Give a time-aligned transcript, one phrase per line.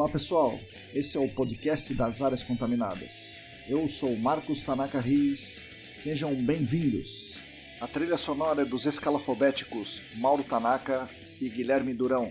[0.00, 0.58] Olá pessoal,
[0.94, 3.42] esse é o podcast das áreas contaminadas.
[3.68, 5.62] Eu sou Marcos Tanaka Riz,
[5.98, 7.34] sejam bem-vindos.
[7.78, 11.06] A trilha sonora é dos escalafobéticos Mauro Tanaka
[11.38, 12.30] e Guilherme Durão,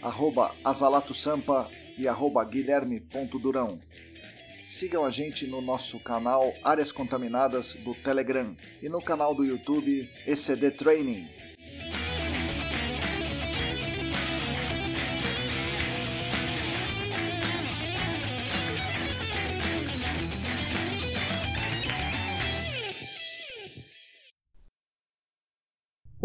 [0.00, 3.78] arroba Azalato Sampa e arroba guilherme.durão.
[4.62, 10.08] Sigam a gente no nosso canal Áreas Contaminadas do Telegram e no canal do YouTube
[10.26, 11.28] ECD Training.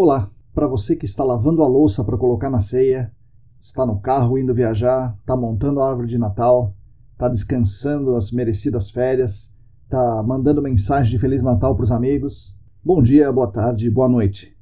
[0.04, 3.14] Olá, para você que está lavando a louça para colocar na ceia,
[3.60, 6.76] está no carro indo viajar, está montando a árvore de Natal,
[7.12, 12.57] está descansando as merecidas férias, está mandando mensagem de Feliz Natal para os amigos.
[12.84, 14.57] Bom dia, boa tarde, boa noite.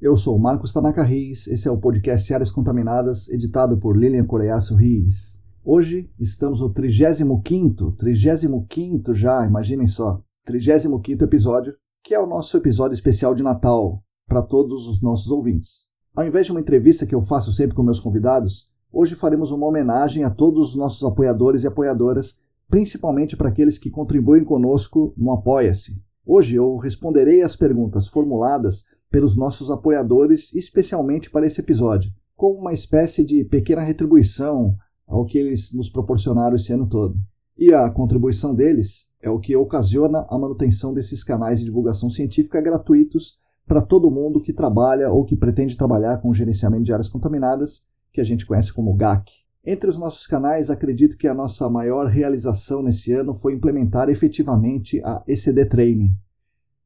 [0.00, 4.76] Eu sou Marcos Tanaka Riz, esse é o podcast Áreas Contaminadas, editado por Lilian Coreaço
[4.76, 5.42] Riz.
[5.64, 12.94] Hoje estamos no 35º, 35º já, imaginem só, 35º episódio, que é o nosso episódio
[12.94, 15.88] especial de Natal, para todos os nossos ouvintes.
[16.14, 19.66] Ao invés de uma entrevista que eu faço sempre com meus convidados, hoje faremos uma
[19.66, 25.32] homenagem a todos os nossos apoiadores e apoiadoras, principalmente para aqueles que contribuem conosco no
[25.32, 26.00] Apoia-se.
[26.26, 32.74] Hoje eu responderei às perguntas formuladas pelos nossos apoiadores, especialmente para esse episódio, como uma
[32.74, 37.16] espécie de pequena retribuição ao que eles nos proporcionaram esse ano todo.
[37.56, 42.60] E a contribuição deles é o que ocasiona a manutenção desses canais de divulgação científica
[42.60, 43.38] gratuitos
[43.68, 48.20] para todo mundo que trabalha ou que pretende trabalhar com gerenciamento de áreas contaminadas, que
[48.20, 49.30] a gente conhece como GAC.
[49.64, 55.00] Entre os nossos canais, acredito que a nossa maior realização nesse ano foi implementar efetivamente
[55.04, 56.14] a ECD Training.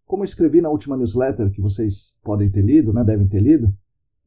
[0.04, 3.72] Como eu escrevi na última newsletter, que vocês podem ter lido, né, devem ter lido,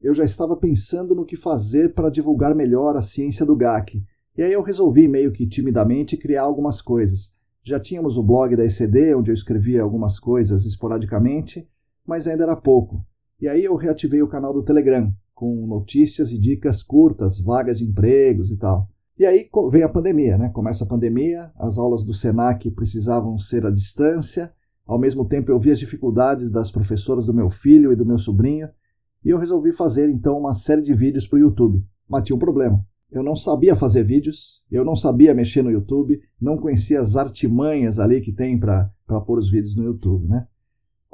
[0.00, 4.02] eu já estava pensando no que fazer para divulgar melhor a ciência do GAC.
[4.36, 7.34] E aí eu resolvi, meio que timidamente, criar algumas coisas.
[7.62, 11.68] Já tínhamos o blog da ECD, onde eu escrevia algumas coisas esporadicamente,
[12.06, 13.04] mas ainda era pouco.
[13.40, 17.84] E aí eu reativei o canal do Telegram, com notícias e dicas curtas, vagas de
[17.84, 18.88] empregos e tal.
[19.18, 20.48] E aí veio a pandemia, né?
[20.50, 24.52] Começa a pandemia, as aulas do Senac precisavam ser à distância,
[24.86, 28.18] ao mesmo tempo eu vi as dificuldades das professoras do meu filho e do meu
[28.18, 28.68] sobrinho,
[29.24, 31.84] e eu resolvi fazer então uma série de vídeos para o YouTube.
[32.08, 32.86] Mas tinha um problema.
[33.10, 37.98] Eu não sabia fazer vídeos, eu não sabia mexer no YouTube, não conhecia as artimanhas
[37.98, 38.90] ali que tem para
[39.26, 40.46] pôr os vídeos no YouTube, né?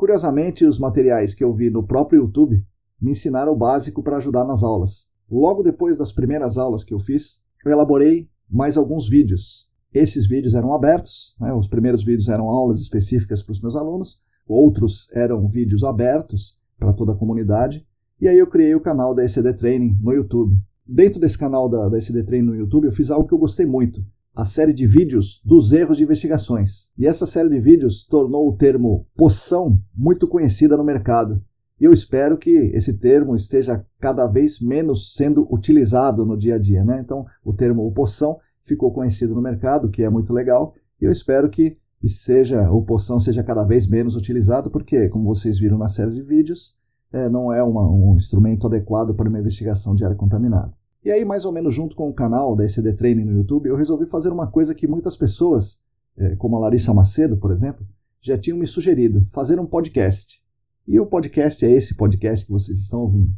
[0.02, 2.60] Curiosamente, os materiais que eu vi no próprio YouTube
[3.00, 5.06] me ensinaram o básico para ajudar nas aulas.
[5.30, 9.68] Logo depois das primeiras aulas que eu fiz, eu elaborei mais alguns vídeos.
[9.94, 11.52] Esses vídeos eram abertos, né?
[11.52, 16.92] os primeiros vídeos eram aulas específicas para os meus alunos, outros eram vídeos abertos para
[16.92, 17.86] toda a comunidade,
[18.20, 20.58] e aí eu criei o canal da ECD Training no YouTube.
[20.84, 23.66] Dentro desse canal da, da ECD Training no YouTube, eu fiz algo que eu gostei
[23.66, 24.04] muito,
[24.34, 26.91] a série de vídeos dos erros de investigações.
[26.97, 31.43] E essa série de vídeos tornou o termo poção muito conhecida no mercado.
[31.78, 36.59] E eu espero que esse termo esteja cada vez menos sendo utilizado no dia a
[36.59, 36.84] dia.
[36.84, 37.00] Né?
[37.00, 41.50] Então, o termo poção ficou conhecido no mercado, que é muito legal, e eu espero
[41.50, 41.76] que
[42.06, 46.22] seja o poção seja cada vez menos utilizado, porque, como vocês viram na série de
[46.22, 46.76] vídeos,
[47.12, 50.72] é, não é uma, um instrumento adequado para uma investigação de área contaminada.
[51.04, 53.76] E aí, mais ou menos junto com o canal da ECD Training no YouTube, eu
[53.76, 55.80] resolvi fazer uma coisa que muitas pessoas,
[56.16, 57.84] é, como a Larissa Macedo, por exemplo,
[58.20, 60.40] já tinham me sugerido, fazer um podcast.
[60.86, 63.32] E o podcast é esse podcast que vocês estão ouvindo.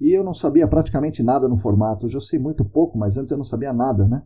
[0.00, 3.32] E eu não sabia praticamente nada no formato, hoje eu sei muito pouco, mas antes
[3.32, 4.22] eu não sabia nada, né?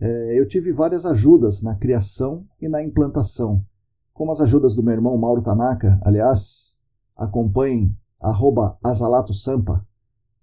[0.00, 3.64] É, eu tive várias ajudas na criação e na implantação,
[4.12, 6.74] como as ajudas do meu irmão Mauro Tanaka, aliás,
[7.16, 9.86] acompanhem arroba Azalato Sampa,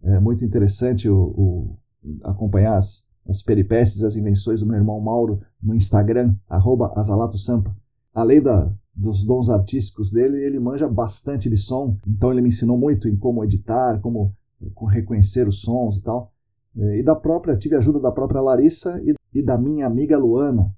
[0.05, 1.77] é muito interessante o, o
[2.23, 6.93] acompanhar as, as peripécias as invenções do meu irmão Mauro no Instagram, arroba
[7.37, 7.75] Sampa.
[8.13, 12.77] Além da, dos dons artísticos dele, ele manja bastante de som, então ele me ensinou
[12.77, 14.33] muito em como editar, como,
[14.73, 16.31] como reconhecer os sons e tal.
[16.77, 20.71] É, e da própria, tive ajuda da própria Larissa e, e da minha amiga Luana,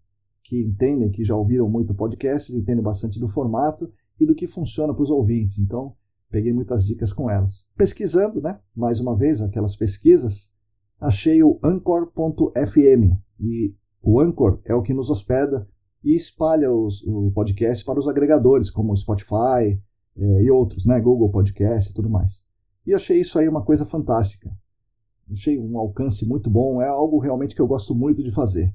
[0.43, 4.93] que entendem, que já ouviram muito podcasts, entendem bastante do formato e do que funciona
[4.93, 5.59] para os ouvintes.
[5.59, 5.93] Então,
[6.29, 7.65] Peguei muitas dicas com elas.
[7.75, 8.59] Pesquisando, né?
[8.75, 10.51] Mais uma vez, aquelas pesquisas,
[10.99, 13.17] achei o Anchor.fm.
[13.39, 15.67] E o Anchor é o que nos hospeda
[16.03, 19.81] e espalha os, o podcast para os agregadores, como Spotify
[20.17, 20.99] é, e outros, né?
[20.99, 22.43] Google Podcast e tudo mais.
[22.85, 24.51] E achei isso aí uma coisa fantástica.
[25.31, 28.73] Achei um alcance muito bom, é algo realmente que eu gosto muito de fazer.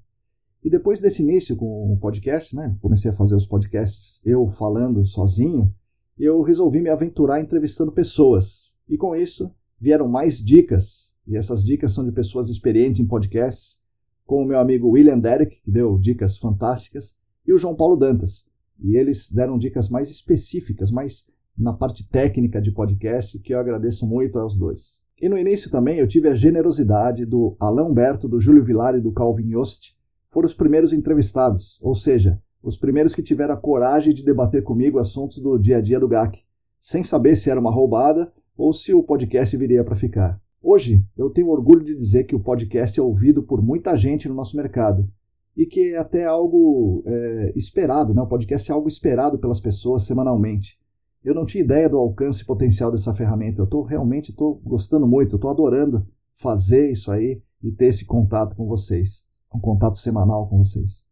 [0.62, 2.76] E depois desse início com o podcast, né?
[2.81, 5.75] Comecei a fazer os podcasts eu falando sozinho
[6.18, 8.74] eu resolvi me aventurar entrevistando pessoas.
[8.88, 9.50] E com isso
[9.80, 13.80] vieram mais dicas, e essas dicas são de pessoas experientes em podcasts,
[14.24, 18.46] com o meu amigo William Derek, que deu dicas fantásticas, e o João Paulo Dantas.
[18.78, 24.06] E eles deram dicas mais específicas, mais na parte técnica de podcast, que eu agradeço
[24.06, 25.04] muito aos dois.
[25.20, 29.00] E no início também eu tive a generosidade do Alain Humberto, do Júlio Vilar e
[29.00, 29.96] do Calvin Yost,
[30.28, 34.98] foram os primeiros entrevistados, ou seja, os primeiros que tiveram a coragem de debater comigo
[34.98, 36.40] assuntos do dia a dia do GAC,
[36.78, 40.40] sem saber se era uma roubada ou se o podcast viria para ficar.
[40.62, 44.34] Hoje, eu tenho orgulho de dizer que o podcast é ouvido por muita gente no
[44.34, 45.08] nosso mercado
[45.56, 48.22] e que é até algo é, esperado, né?
[48.22, 50.80] o podcast é algo esperado pelas pessoas semanalmente.
[51.24, 53.60] Eu não tinha ideia do alcance potencial dessa ferramenta.
[53.62, 58.56] Eu tô realmente estou gostando muito, estou adorando fazer isso aí e ter esse contato
[58.56, 59.24] com vocês,
[59.54, 61.11] um contato semanal com vocês.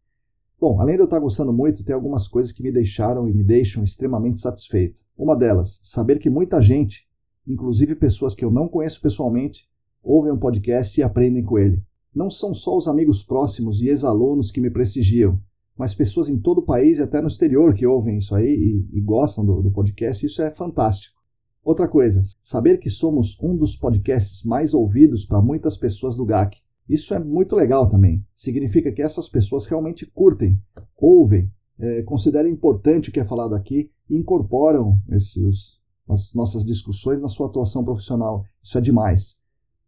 [0.61, 3.43] Bom, além de eu estar gostando muito, tem algumas coisas que me deixaram e me
[3.43, 5.01] deixam extremamente satisfeito.
[5.17, 7.09] Uma delas, saber que muita gente,
[7.49, 9.67] inclusive pessoas que eu não conheço pessoalmente,
[10.03, 11.83] ouvem um podcast e aprendem com ele.
[12.15, 15.41] Não são só os amigos próximos e ex-alunos que me prestigiam,
[15.79, 18.47] mas pessoas em todo o país e até no exterior que ouvem isso aí
[18.93, 21.19] e, e gostam do, do podcast, isso é fantástico.
[21.65, 26.59] Outra coisa, saber que somos um dos podcasts mais ouvidos para muitas pessoas do GAC.
[26.91, 28.27] Isso é muito legal também.
[28.35, 30.61] Significa que essas pessoas realmente curtem,
[30.97, 31.49] ouvem,
[31.79, 35.79] é, consideram importante o que é falado aqui e incorporam esses,
[36.09, 38.45] as nossas discussões na sua atuação profissional.
[38.61, 39.39] Isso é demais.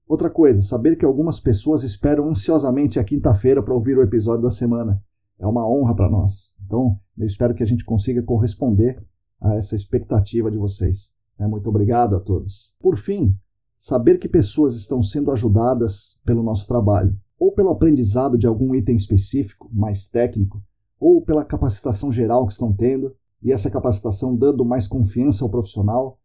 [0.06, 4.50] Outra coisa, saber que algumas pessoas esperam ansiosamente a quinta-feira para ouvir o episódio da
[4.52, 5.02] semana
[5.40, 6.55] é uma honra para nós.
[6.64, 9.05] Então, eu espero que a gente consiga corresponder
[9.40, 11.10] a essa expectativa de vocês.
[11.37, 12.72] É, muito obrigado a todos.
[12.78, 13.37] Por fim,
[13.82, 18.94] saber que pessoas estão sendo ajudadas pelo nosso trabalho, ou pelo aprendizado de algum item
[18.94, 20.62] específico, mais técnico,
[21.00, 23.12] ou pela capacitação geral que estão tendo,
[23.43, 26.17] e essa capacitação dando mais confiança ao profissional,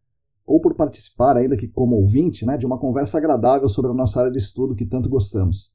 [0.46, 4.20] ou por participar, ainda que como ouvinte, né, de uma conversa agradável sobre a nossa
[4.20, 5.72] área de estudo que tanto gostamos.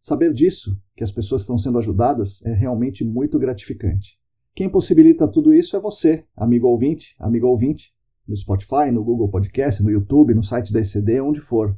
[0.00, 4.18] Saber disso, que as pessoas estão sendo ajudadas, é realmente muito gratificante.
[4.54, 7.92] Quem possibilita tudo isso é você, amigo ouvinte, amigo ouvinte,
[8.28, 11.74] no Spotify, no Google Podcast, no YouTube, no site da ECD, onde for.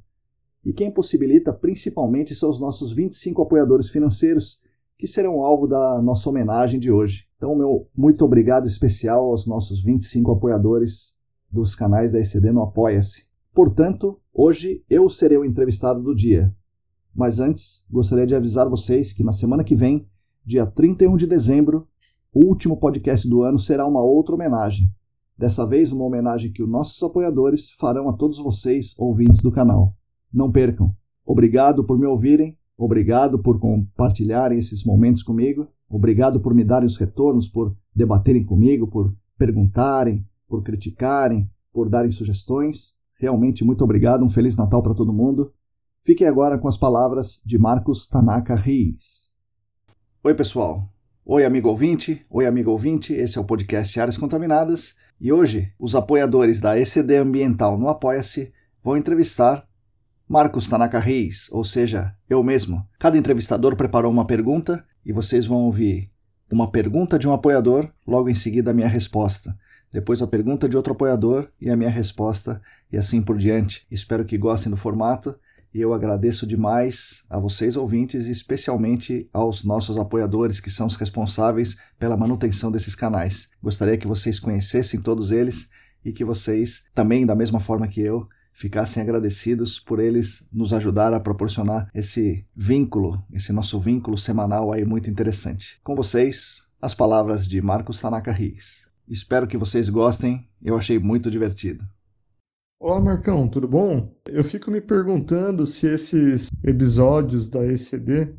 [0.64, 4.60] E quem possibilita principalmente são os nossos 25 apoiadores financeiros,
[4.98, 7.26] que serão alvo da nossa homenagem de hoje.
[7.36, 11.16] Então, meu muito obrigado especial aos nossos 25 apoiadores
[11.50, 13.24] dos canais da ECD no Apoia-se.
[13.54, 16.54] Portanto, hoje eu serei o entrevistado do dia.
[17.14, 20.06] Mas antes, gostaria de avisar vocês que na semana que vem,
[20.44, 21.88] dia 31 de dezembro,
[22.32, 24.86] o último podcast do ano será uma outra homenagem.
[25.40, 29.96] Dessa vez, uma homenagem que os nossos apoiadores farão a todos vocês, ouvintes do canal.
[30.30, 30.94] Não percam.
[31.24, 36.98] Obrigado por me ouvirem, obrigado por compartilharem esses momentos comigo, obrigado por me darem os
[36.98, 42.94] retornos, por debaterem comigo, por perguntarem, por criticarem, por darem sugestões.
[43.14, 44.22] Realmente, muito obrigado.
[44.22, 45.50] Um Feliz Natal para todo mundo
[46.02, 49.34] Fiquem agora com as palavras de Marcos Tanaka Riz.
[50.24, 50.88] Oi, pessoal.
[51.26, 52.24] Oi, amigo ouvinte.
[52.30, 53.12] Oi, amigo ouvinte.
[53.12, 54.96] Esse é o podcast Áreas Contaminadas.
[55.20, 58.52] E hoje, os apoiadores da ECD Ambiental no Apoia-se
[58.82, 59.68] vão entrevistar
[60.26, 62.88] Marcos Tanaka Reis, ou seja, eu mesmo.
[62.98, 66.10] Cada entrevistador preparou uma pergunta e vocês vão ouvir
[66.50, 69.54] uma pergunta de um apoiador, logo em seguida a minha resposta.
[69.92, 73.86] Depois a pergunta de outro apoiador e a minha resposta, e assim por diante.
[73.90, 75.36] Espero que gostem do formato
[75.72, 80.96] e eu agradeço demais a vocês ouvintes e especialmente aos nossos apoiadores que são os
[80.96, 83.50] responsáveis pela manutenção desses canais.
[83.62, 85.70] Gostaria que vocês conhecessem todos eles
[86.04, 91.14] e que vocês também, da mesma forma que eu, ficassem agradecidos por eles nos ajudar
[91.14, 95.80] a proporcionar esse vínculo, esse nosso vínculo semanal aí muito interessante.
[95.82, 98.90] Com vocês, as palavras de Marcos Tanaka Riz.
[99.08, 101.84] Espero que vocês gostem, eu achei muito divertido.
[102.82, 104.10] Olá, Marcão, tudo bom?
[104.26, 108.34] Eu fico me perguntando se esses episódios da ECD,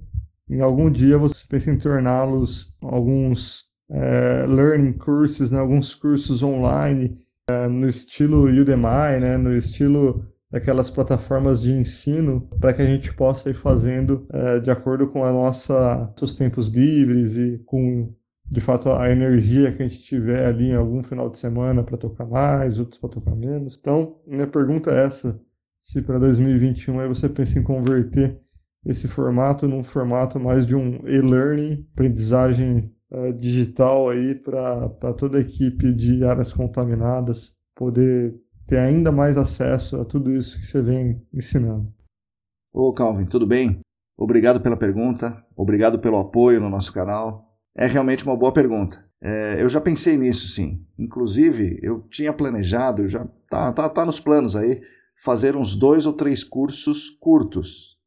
[0.49, 7.19] em algum dia você pensa em torná-los alguns é, learning courses, né, alguns cursos online,
[7.47, 13.13] é, no estilo Udemy, né, no estilo daquelas plataformas de ensino, para que a gente
[13.13, 18.11] possa ir fazendo é, de acordo com a nossa, os tempos livres e com
[18.51, 21.97] de fato a energia que a gente tiver ali em algum final de semana para
[21.97, 23.77] tocar mais, outros para tocar menos.
[23.79, 25.39] Então, minha pergunta é essa:
[25.81, 28.37] se para 2021 aí você pensa em converter
[28.85, 35.41] esse formato num formato mais de um e-learning, aprendizagem uh, digital aí para toda a
[35.41, 38.35] equipe de áreas contaminadas poder
[38.67, 41.93] ter ainda mais acesso a tudo isso que você vem ensinando.
[42.73, 43.79] Ô Calvin, tudo bem?
[44.17, 47.50] Obrigado pela pergunta, obrigado pelo apoio no nosso canal.
[47.75, 49.03] É realmente uma boa pergunta.
[49.21, 50.83] É, eu já pensei nisso, sim.
[50.97, 54.81] Inclusive, eu tinha planejado, já tá, tá, tá nos planos aí,
[55.23, 57.97] fazer uns dois ou três cursos curtos.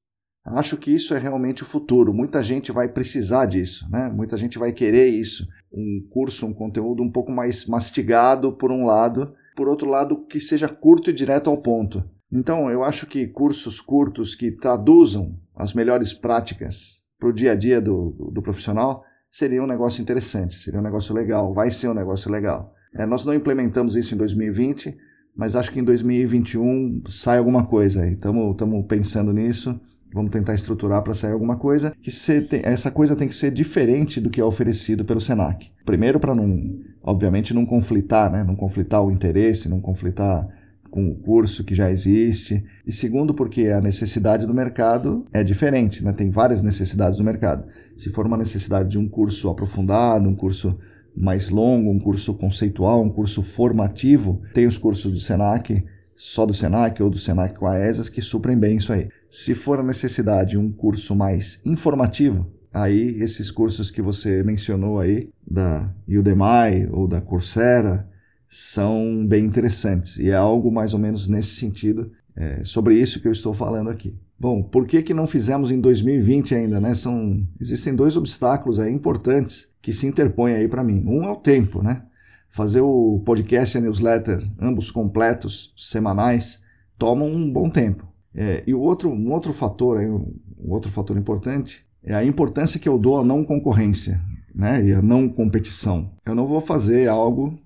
[0.44, 2.12] Acho que isso é realmente o futuro.
[2.12, 4.10] Muita gente vai precisar disso, né?
[4.10, 5.48] Muita gente vai querer isso.
[5.72, 10.38] Um curso, um conteúdo um pouco mais mastigado, por um lado, por outro lado, que
[10.38, 12.04] seja curto e direto ao ponto.
[12.30, 17.54] Então, eu acho que cursos curtos que traduzam as melhores práticas para o dia a
[17.54, 21.88] dia do, do, do, profissional seria um negócio interessante, seria um negócio legal, vai ser
[21.88, 22.72] um negócio legal.
[22.94, 24.96] É, nós não implementamos isso em 2020,
[25.36, 28.12] mas acho que em 2021 sai alguma coisa aí.
[28.12, 29.80] Estamos pensando nisso
[30.14, 32.08] Vamos tentar estruturar para sair alguma coisa que
[32.42, 35.68] tem, essa coisa tem que ser diferente do que é oferecido pelo Senac.
[35.84, 38.44] Primeiro para não, obviamente, não conflitar, né?
[38.44, 40.46] Não conflitar o interesse, não conflitar
[40.94, 42.64] com o curso que já existe.
[42.86, 46.12] E segundo, porque a necessidade do mercado é diferente, né?
[46.12, 47.66] Tem várias necessidades do mercado.
[47.96, 50.78] Se for uma necessidade de um curso aprofundado, um curso
[51.12, 55.84] mais longo, um curso conceitual, um curso formativo, tem os cursos do Senac,
[56.14, 59.08] só do Senac ou do Senac com a ESAS que suprem bem isso aí.
[59.28, 65.28] Se for a necessidade um curso mais informativo, aí esses cursos que você mencionou aí,
[65.44, 68.08] da Udemy ou da Coursera,
[68.48, 70.18] são bem interessantes.
[70.18, 73.90] E é algo mais ou menos nesse sentido, é, sobre isso que eu estou falando
[73.90, 74.16] aqui.
[74.38, 76.94] Bom, por que, que não fizemos em 2020 ainda, né?
[76.94, 81.04] São, existem dois obstáculos aí importantes que se interpõem aí para mim.
[81.06, 82.02] Um é o tempo, né?
[82.48, 86.60] Fazer o podcast e a newsletter, ambos completos, semanais,
[86.98, 88.06] tomam um bom tempo.
[88.34, 92.78] É, e o outro, um outro fator, um, um outro fator importante é a importância
[92.78, 94.20] que eu dou à não concorrência
[94.54, 96.10] né, e à não competição.
[96.26, 97.58] Eu não vou fazer algo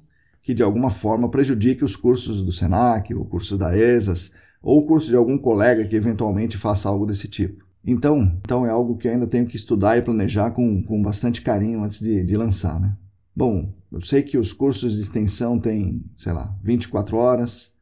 [0.48, 4.86] que de alguma forma prejudique os cursos do Senac, o curso da ESAS, ou o
[4.86, 7.66] curso de algum colega que eventualmente faça algo desse tipo.
[7.84, 11.84] Então, então é algo que ainda tenho que estudar e planejar com, com bastante carinho
[11.84, 12.80] antes de, de lançar.
[12.80, 12.96] Né?
[13.36, 17.74] Bom, eu sei que os cursos de extensão têm, sei lá, 24 horas,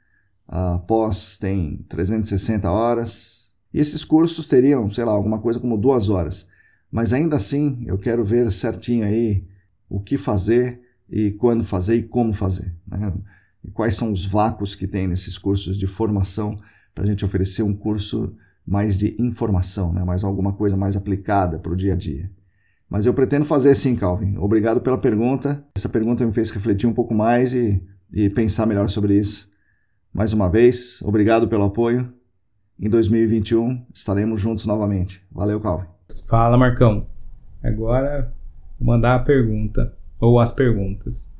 [0.48, 3.52] a pós tem 360 horas.
[3.72, 6.48] E esses cursos teriam, sei lá, alguma coisa como duas horas.
[6.90, 9.46] Mas ainda assim, eu quero ver certinho aí
[9.88, 12.74] o que fazer e quando fazer e como fazer.
[12.86, 13.12] Né?
[13.64, 16.58] E quais são os vácuos que tem nesses cursos de formação
[16.94, 18.34] para a gente oferecer um curso
[18.66, 20.02] mais de informação, né?
[20.04, 22.30] mais alguma coisa mais aplicada para o dia a dia.
[22.88, 24.36] Mas eu pretendo fazer sim, Calvin.
[24.38, 25.64] Obrigado pela pergunta.
[25.76, 27.82] Essa pergunta me fez refletir um pouco mais e,
[28.12, 29.48] e pensar melhor sobre isso.
[30.12, 32.12] Mais uma vez, obrigado pelo apoio.
[32.78, 35.24] Em 2021 estaremos juntos novamente.
[35.30, 35.86] Valeu, Calvin.
[36.28, 37.06] Fala, Marcão.
[37.62, 38.32] Agora
[38.78, 41.32] vou mandar a pergunta ou as perguntas.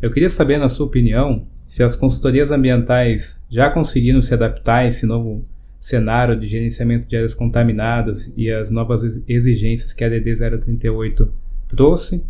[0.00, 4.86] Eu queria saber, na sua opinião, se as consultorias ambientais já conseguiram se adaptar a
[4.86, 5.44] esse novo
[5.80, 11.32] cenário de gerenciamento de áreas contaminadas e as novas exigências que a DD 038
[11.68, 12.22] trouxe,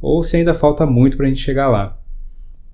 [0.00, 1.98] ou se ainda falta muito para a gente chegar lá.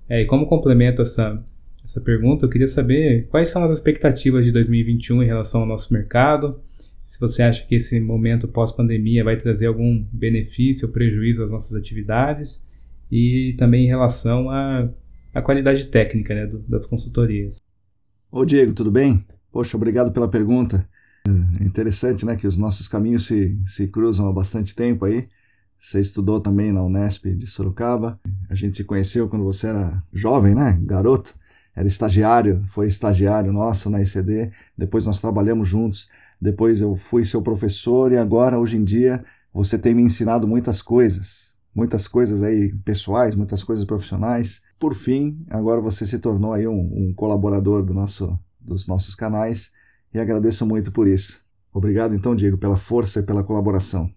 [0.09, 1.43] É, e como complemento essa
[1.87, 5.93] essa pergunta, eu queria saber quais são as expectativas de 2021 em relação ao nosso
[5.93, 6.59] mercado.
[7.07, 11.73] Se você acha que esse momento pós-pandemia vai trazer algum benefício ou prejuízo às nossas
[11.73, 12.63] atividades
[13.09, 14.89] e também em relação à,
[15.33, 17.59] à qualidade técnica né, do, das consultorias.
[18.29, 19.25] Ô Diego, tudo bem?
[19.51, 20.87] Poxa, obrigado pela pergunta.
[21.59, 25.27] É interessante né, que os nossos caminhos se, se cruzam há bastante tempo aí.
[25.79, 28.19] Você estudou também na Unesp de Sorocaba.
[28.49, 30.77] A gente se conheceu quando você era jovem, né?
[30.81, 31.33] Garoto
[31.75, 37.41] era estagiário, foi estagiário nosso na ECD, depois nós trabalhamos juntos, depois eu fui seu
[37.41, 42.73] professor e agora, hoje em dia, você tem me ensinado muitas coisas, muitas coisas aí
[42.85, 44.61] pessoais, muitas coisas profissionais.
[44.79, 49.71] Por fim, agora você se tornou aí um, um colaborador do nosso, dos nossos canais
[50.13, 51.41] e agradeço muito por isso.
[51.73, 54.09] Obrigado então, Diego, pela força e pela colaboração.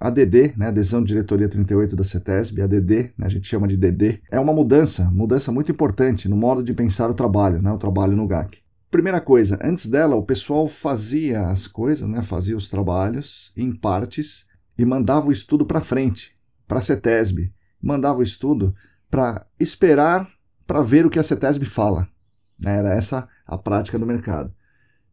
[0.00, 3.66] A DD, né, adesão de diretoria 38 da CETESB, a DD, né, a gente chama
[3.66, 7.72] de DD, é uma mudança, mudança muito importante no modo de pensar o trabalho, né,
[7.72, 8.58] o trabalho no GAC.
[8.90, 14.46] Primeira coisa, antes dela o pessoal fazia as coisas, né, fazia os trabalhos em partes
[14.78, 16.34] e mandava o estudo para frente,
[16.66, 17.52] para a CETESB,
[17.82, 18.74] mandava o estudo
[19.10, 20.26] para esperar
[20.66, 22.08] para ver o que a CETESB fala.
[22.58, 24.52] Né, era essa a prática do mercado.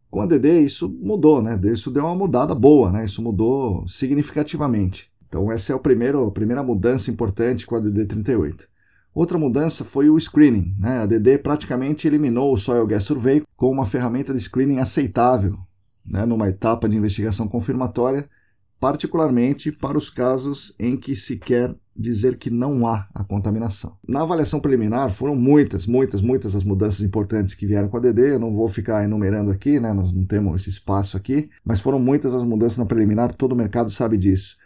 [0.09, 1.59] Com a DD isso mudou, né?
[1.65, 3.03] Isso deu uma mudada boa, né?
[3.03, 5.11] Isso mudou significativamente.
[5.27, 8.65] Então essa é o primeiro, a primeira mudança importante com a DD 38.
[9.15, 10.75] Outra mudança foi o screening.
[10.77, 10.97] Né?
[10.99, 15.57] A DD praticamente eliminou o Soil Gas Survey com uma ferramenta de screening aceitável,
[16.05, 16.25] né?
[16.25, 18.29] numa etapa de investigação confirmatória,
[18.77, 23.95] particularmente para os casos em que se quer dizer que não há a contaminação.
[24.05, 28.33] Na avaliação preliminar foram muitas, muitas, muitas as mudanças importantes que vieram com a DD,
[28.33, 29.93] eu não vou ficar enumerando aqui, né?
[29.93, 33.55] nós não temos esse espaço aqui, mas foram muitas as mudanças na preliminar, todo o
[33.55, 34.57] mercado sabe disso.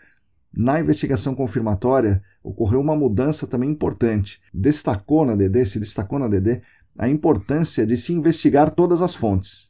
[0.52, 4.42] Na investigação confirmatória, ocorreu uma mudança também importante.
[4.54, 6.62] Destacou na DD, se destacou na DD,
[6.98, 9.70] a importância de se investigar todas as fontes.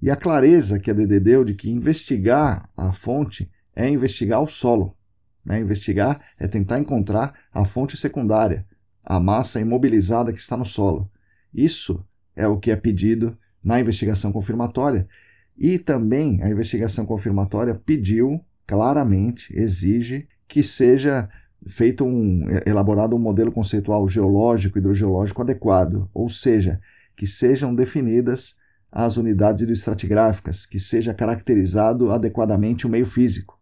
[0.00, 4.46] E a clareza que a DD deu de que investigar a fonte é investigar o
[4.46, 4.96] solo.
[5.44, 5.58] Né?
[5.58, 8.66] Investigar é tentar encontrar a fonte secundária,
[9.02, 11.10] a massa imobilizada que está no solo.
[11.52, 12.04] Isso
[12.36, 15.08] é o que é pedido na investigação confirmatória.
[15.56, 21.28] E também a investigação confirmatória pediu claramente, exige que seja
[21.66, 26.78] feito um elaborado um modelo conceitual geológico hidrogeológico adequado, ou seja,
[27.16, 28.56] que sejam definidas
[28.92, 33.58] as unidades hidroestratigráficas, que seja caracterizado adequadamente o meio físico.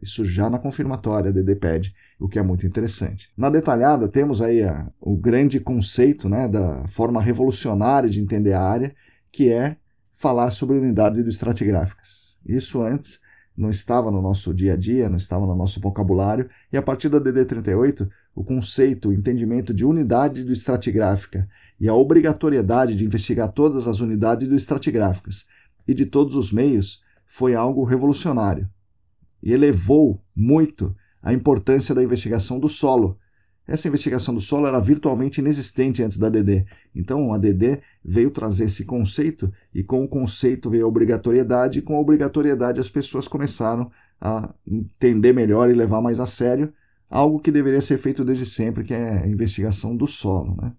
[0.00, 3.30] Isso já na confirmatória DDPED, o que é muito interessante.
[3.36, 8.62] Na detalhada, temos aí a, o grande conceito né, da forma revolucionária de entender a
[8.62, 8.94] área,
[9.32, 9.76] que é
[10.12, 12.38] falar sobre unidades hidroestratigráficas.
[12.46, 13.18] Isso antes
[13.58, 17.08] não estava no nosso dia a dia, não estava no nosso vocabulário, e a partir
[17.08, 21.48] da DD38, o conceito, o entendimento de unidade do estratigráfica
[21.80, 25.46] e a obrigatoriedade de investigar todas as unidades do estratigráficas
[25.88, 28.68] e de todos os meios foi algo revolucionário
[29.42, 33.18] e elevou muito a importância da investigação do solo,
[33.68, 36.64] essa investigação do solo era virtualmente inexistente antes da DD.
[36.94, 41.82] Então a DD veio trazer esse conceito e com o conceito veio a obrigatoriedade e
[41.82, 46.72] com a obrigatoriedade as pessoas começaram a entender melhor e levar mais a sério
[47.10, 50.56] algo que deveria ser feito desde sempre, que é a investigação do solo.
[50.60, 50.72] Né?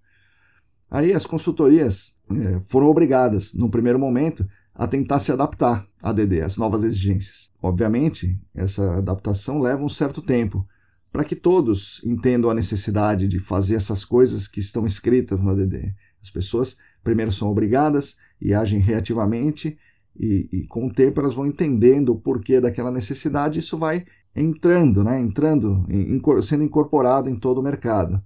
[0.89, 6.41] Aí as consultorias eh, foram obrigadas, no primeiro momento, a tentar se adaptar à DD,
[6.41, 7.51] às novas exigências.
[7.61, 10.65] Obviamente, essa adaptação leva um certo tempo,
[11.11, 15.93] para que todos entendam a necessidade de fazer essas coisas que estão escritas na DD.
[16.21, 19.77] As pessoas primeiro são obrigadas e agem reativamente,
[20.19, 25.03] e, e, com o tempo elas vão entendendo o porquê daquela necessidade, isso vai entrando,
[25.03, 25.19] né?
[25.19, 28.21] entrando, em, sendo incorporado em todo o mercado.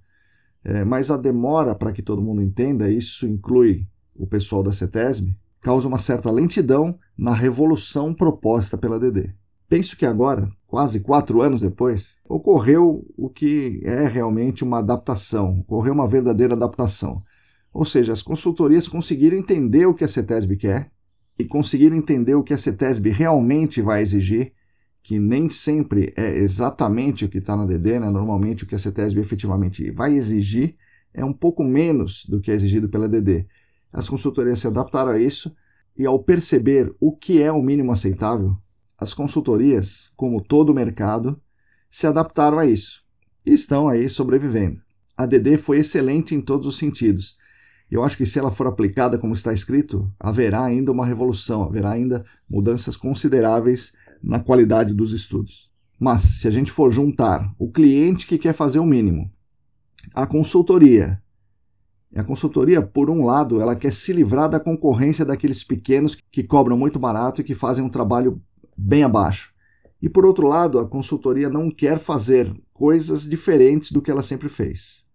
[0.63, 5.35] É, mas a demora para que todo mundo entenda, isso inclui o pessoal da CETESB,
[5.59, 9.33] causa uma certa lentidão na revolução proposta pela DD.
[9.67, 15.93] Penso que agora, quase quatro anos depois, ocorreu o que é realmente uma adaptação, ocorreu
[15.93, 17.21] uma verdadeira adaptação.
[17.71, 20.89] Ou seja, as consultorias conseguiram entender o que a CETESB quer
[21.37, 24.51] e conseguiram entender o que a CETESB realmente vai exigir,
[25.03, 28.09] que nem sempre é exatamente o que está na DD, né?
[28.09, 30.75] normalmente o que a CETESB efetivamente vai exigir
[31.13, 33.45] é um pouco menos do que é exigido pela DD.
[33.91, 35.55] As consultorias se adaptaram a isso
[35.95, 38.57] e, ao perceber o que é o mínimo aceitável,
[39.03, 41.39] as consultorias, como todo o mercado,
[41.91, 43.03] se adaptaram a isso
[43.45, 44.81] e estão aí sobrevivendo.
[45.15, 47.37] A DD foi excelente em todos os sentidos.
[47.91, 51.91] Eu acho que se ela for aplicada como está escrito, haverá ainda uma revolução, haverá
[51.91, 55.69] ainda mudanças consideráveis na qualidade dos estudos.
[55.99, 59.31] Mas se a gente for juntar o cliente que quer fazer o mínimo,
[60.13, 61.21] a consultoria,
[62.15, 66.77] a consultoria, por um lado, ela quer se livrar da concorrência daqueles pequenos que cobram
[66.77, 68.41] muito barato e que fazem um trabalho
[68.77, 69.53] bem abaixo.
[70.01, 74.49] E por outro lado, a consultoria não quer fazer coisas diferentes do que ela sempre
[74.49, 75.05] fez.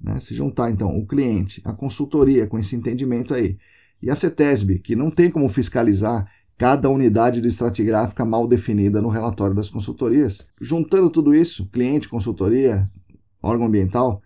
[0.00, 0.18] Né?
[0.20, 3.58] Se juntar então o cliente, a consultoria com esse entendimento aí,
[4.02, 9.08] e a CETESB, que não tem como fiscalizar cada unidade de estratigráfica mal definida no
[9.08, 12.90] relatório das consultorias, juntando tudo isso, cliente, consultoria,
[13.42, 14.22] órgão ambiental,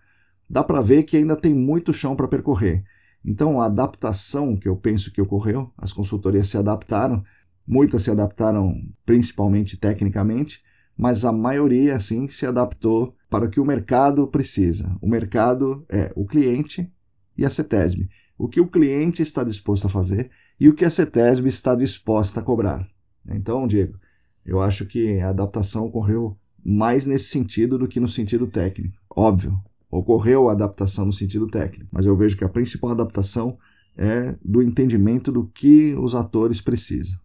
[0.49, 2.83] dá para ver que ainda tem muito chão para percorrer.
[3.23, 7.23] Então, a adaptação que eu penso que ocorreu, as consultorias se adaptaram,
[7.71, 10.59] Muitas se adaptaram principalmente tecnicamente,
[10.97, 14.97] mas a maioria, assim, se adaptou para o que o mercado precisa.
[14.99, 16.91] O mercado é o cliente
[17.37, 18.09] e a CETESB.
[18.39, 22.39] O que o cliente está disposto a fazer e o que a CETESB está disposta
[22.39, 22.89] a cobrar.
[23.29, 23.99] Então, Diego,
[24.43, 28.97] eu acho que a adaptação ocorreu mais nesse sentido do que no sentido técnico.
[29.15, 29.55] Óbvio,
[29.91, 33.59] ocorreu a adaptação no sentido técnico, mas eu vejo que a principal adaptação
[33.95, 37.19] é do entendimento do que os atores precisam.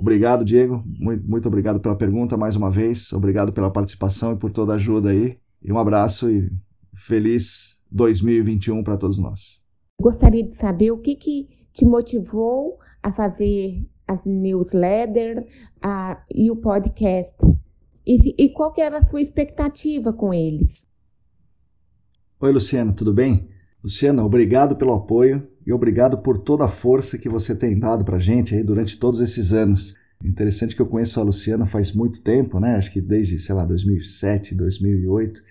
[0.00, 0.82] Obrigado, Diego.
[0.98, 3.12] Muito, muito obrigado pela pergunta mais uma vez.
[3.12, 5.36] Obrigado pela participação e por toda a ajuda aí.
[5.62, 6.50] E um abraço e
[6.94, 9.60] feliz 2021 para todos nós.
[10.00, 15.44] Gostaria de saber o que, que te motivou a fazer as newsletters
[15.82, 17.34] a, e o podcast.
[18.06, 20.88] E, e qual que era a sua expectativa com eles?
[22.40, 23.50] Oi, Luciana, tudo bem?
[23.84, 28.16] Luciana, obrigado pelo apoio e obrigado por toda a força que você tem dado para
[28.16, 29.94] a gente aí durante todos esses anos.
[30.24, 32.76] Interessante que eu conheço a Luciana faz muito tempo, né?
[32.76, 35.42] Acho que desde, sei lá, 2007, 2008.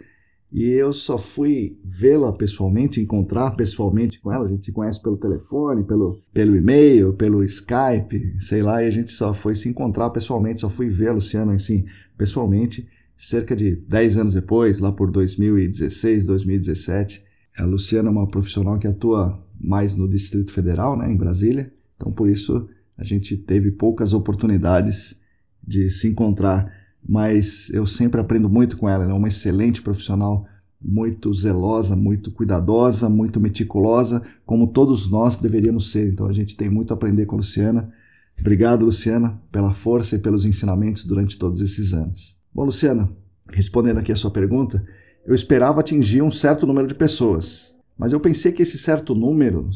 [0.51, 4.45] E eu só fui vê-la pessoalmente, encontrar pessoalmente com ela.
[4.45, 8.91] A gente se conhece pelo telefone, pelo, pelo e-mail, pelo Skype, sei lá, e a
[8.91, 11.85] gente só foi se encontrar pessoalmente, só fui ver a Luciana assim,
[12.17, 17.23] pessoalmente, cerca de 10 anos depois, lá por 2016, 2017.
[17.57, 21.71] A Luciana é uma profissional que atua mais no Distrito Federal, né, em Brasília.
[21.95, 22.67] Então, por isso,
[22.99, 25.17] A gente teve poucas oportunidades
[25.65, 26.69] de se encontrar,
[27.07, 29.05] mas eu sempre aprendo muito com ela.
[29.05, 30.45] Ela é uma excelente profissional,
[30.81, 36.11] muito zelosa, muito cuidadosa, muito meticulosa, como todos nós deveríamos ser.
[36.11, 37.89] Então a gente tem muito a aprender com a Luciana.
[38.37, 42.37] Obrigado, Luciana, pela força e pelos ensinamentos durante todos esses anos.
[42.53, 43.07] Bom, Luciana,
[43.49, 44.85] respondendo aqui a sua pergunta,
[45.25, 49.69] eu esperava atingir um certo número de pessoas, mas eu pensei que esse certo número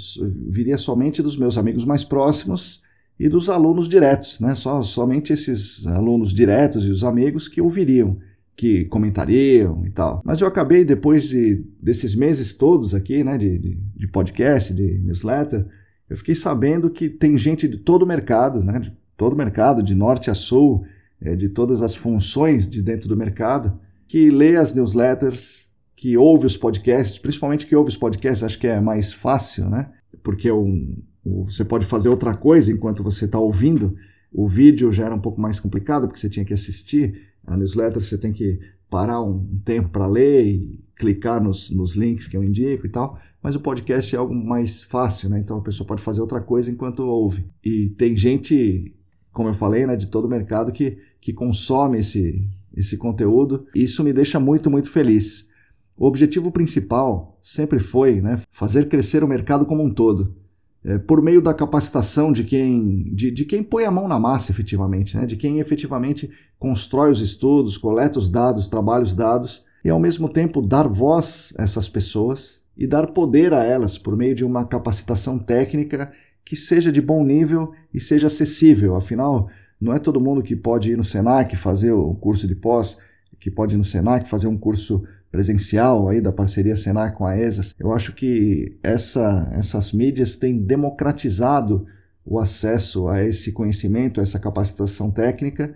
[0.47, 2.81] viria somente dos meus amigos mais próximos
[3.19, 4.55] e dos alunos diretos, né?
[4.55, 8.17] Só, somente esses alunos diretos e os amigos que ouviriam,
[8.55, 10.21] que comentariam e tal.
[10.23, 14.99] Mas eu acabei, depois de, desses meses todos aqui, né, de, de, de podcast, de
[14.99, 15.67] newsletter,
[16.09, 19.83] eu fiquei sabendo que tem gente de todo o mercado, né, de todo o mercado,
[19.83, 20.85] de norte a sul,
[21.19, 25.69] é, de todas as funções de dentro do mercado, que lê as newsletters,
[26.03, 29.89] que ouve os podcasts, principalmente que ouve os podcasts, acho que é mais fácil, né?
[30.21, 33.95] Porque um, você pode fazer outra coisa enquanto você está ouvindo.
[34.29, 37.29] O vídeo já era um pouco mais complicado, porque você tinha que assistir.
[37.47, 42.27] A newsletter você tem que parar um tempo para ler e clicar nos, nos links
[42.27, 43.17] que eu indico e tal.
[43.41, 45.39] Mas o podcast é algo mais fácil, né?
[45.39, 47.45] Então a pessoa pode fazer outra coisa enquanto ouve.
[47.63, 48.93] E tem gente,
[49.31, 53.65] como eu falei, né, de todo o mercado que, que consome esse, esse conteúdo.
[53.73, 55.47] Isso me deixa muito, muito feliz.
[55.97, 60.35] O objetivo principal sempre foi né, fazer crescer o mercado como um todo,
[60.83, 64.51] é, por meio da capacitação de quem, de, de, quem põe a mão na massa
[64.51, 66.29] efetivamente, né, de quem efetivamente
[66.59, 71.53] constrói os estudos, coleta os dados, trabalha os dados, e ao mesmo tempo dar voz
[71.57, 76.11] a essas pessoas e dar poder a elas por meio de uma capacitação técnica
[76.43, 78.95] que seja de bom nível e seja acessível.
[78.95, 82.97] Afinal, não é todo mundo que pode ir no Senac fazer o curso de pós,
[83.39, 85.03] que pode ir no Senac fazer um curso
[85.33, 87.73] presencial aí da parceria Senac com a ESAS.
[87.79, 91.87] Eu acho que essa, essas mídias têm democratizado
[92.23, 95.73] o acesso a esse conhecimento, a essa capacitação técnica,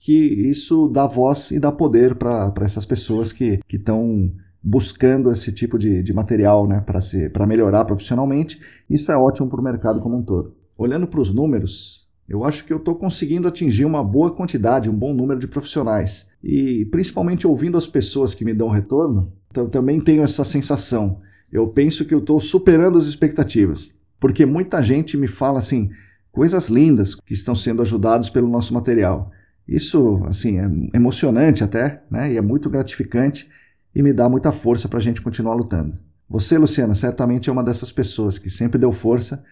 [0.00, 5.78] que isso dá voz e dá poder para essas pessoas que estão buscando esse tipo
[5.78, 6.84] de, de material né,
[7.32, 8.60] para melhorar profissionalmente.
[8.90, 10.52] Isso é ótimo para o mercado como um todo.
[10.76, 14.94] Olhando para os números, eu acho que eu estou conseguindo atingir uma boa quantidade, um
[14.94, 16.28] bom número de profissionais.
[16.42, 21.20] E principalmente ouvindo as pessoas que me dão retorno, então, também tenho essa sensação.
[21.50, 23.94] Eu penso que eu estou superando as expectativas.
[24.20, 25.90] Porque muita gente me fala assim,
[26.30, 29.30] coisas lindas que estão sendo ajudados pelo nosso material.
[29.66, 32.32] Isso, assim, é emocionante até, né?
[32.32, 33.48] E é muito gratificante
[33.94, 35.96] e me dá muita força para a gente continuar lutando.
[36.28, 39.42] Você, Luciana, certamente é uma dessas pessoas que sempre deu força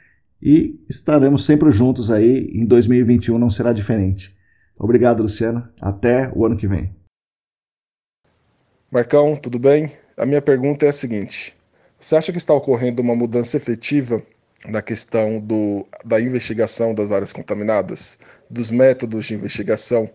[0.44, 2.50] e estaremos sempre juntos aí.
[2.52, 4.36] Em 2021 não será diferente.
[4.78, 5.72] Obrigado, Luciana.
[5.80, 6.94] Até o ano que vem.
[8.90, 9.90] Marcão, tudo bem?
[10.18, 11.56] A minha pergunta é a seguinte:
[11.98, 14.22] você acha que está ocorrendo uma mudança efetiva
[14.68, 18.18] na questão do, da investigação das áreas contaminadas,
[18.50, 20.10] dos métodos de investigação?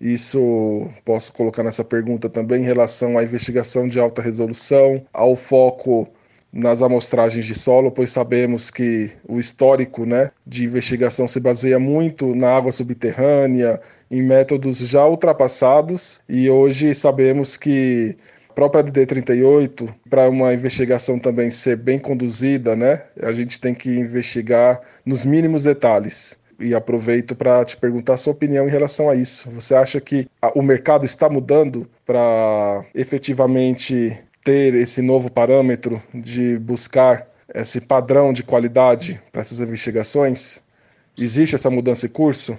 [0.00, 6.12] Isso posso colocar nessa pergunta também em relação à investigação de alta resolução, ao foco
[6.54, 12.32] nas amostragens de solo, pois sabemos que o histórico né, de investigação se baseia muito
[12.32, 18.16] na água subterrânea, em métodos já ultrapassados, e hoje sabemos que
[18.48, 23.90] a própria DD38, para uma investigação também ser bem conduzida, né, a gente tem que
[23.90, 26.38] investigar nos mínimos detalhes.
[26.60, 29.50] E aproveito para te perguntar a sua opinião em relação a isso.
[29.50, 37.26] Você acha que o mercado está mudando para efetivamente ter esse novo parâmetro de buscar
[37.54, 40.62] esse padrão de qualidade para essas investigações?
[41.16, 42.56] Existe essa mudança de curso?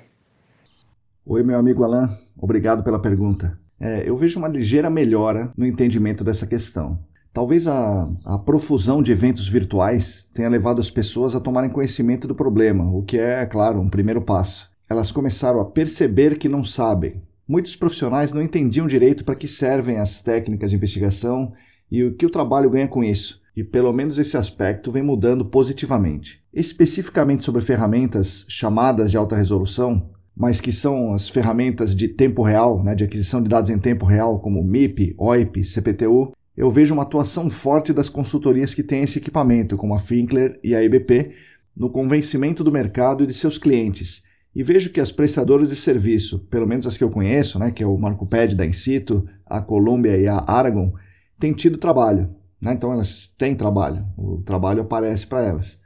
[1.23, 3.57] Oi, meu amigo Alain, obrigado pela pergunta.
[3.79, 6.97] É, eu vejo uma ligeira melhora no entendimento dessa questão.
[7.31, 12.33] Talvez a, a, profusão de eventos virtuais tenha levado as pessoas a tomarem conhecimento do
[12.33, 14.71] problema, o que é, claro, um primeiro passo.
[14.89, 17.21] Elas começaram a perceber que não sabem.
[17.47, 21.53] Muitos profissionais não entendiam direito para que servem as técnicas de investigação
[21.91, 23.41] e o que o trabalho ganha com isso.
[23.55, 26.41] E pelo menos esse aspecto vem mudando positivamente.
[26.53, 32.83] Especificamente sobre ferramentas chamadas de alta resolução, mas que são as ferramentas de tempo real,
[32.83, 37.03] né, de aquisição de dados em tempo real, como MIP, OIP, CPTU, eu vejo uma
[37.03, 41.31] atuação forte das consultorias que têm esse equipamento, como a Finkler e a EBP,
[41.75, 44.23] no convencimento do mercado e de seus clientes.
[44.55, 47.83] E vejo que as prestadoras de serviço, pelo menos as que eu conheço, né, que
[47.83, 50.93] é o Marcoped da Incito, a Columbia e a Aragon,
[51.39, 52.35] têm tido trabalho.
[52.61, 52.73] Né?
[52.73, 55.79] Então elas têm trabalho, o trabalho aparece para elas.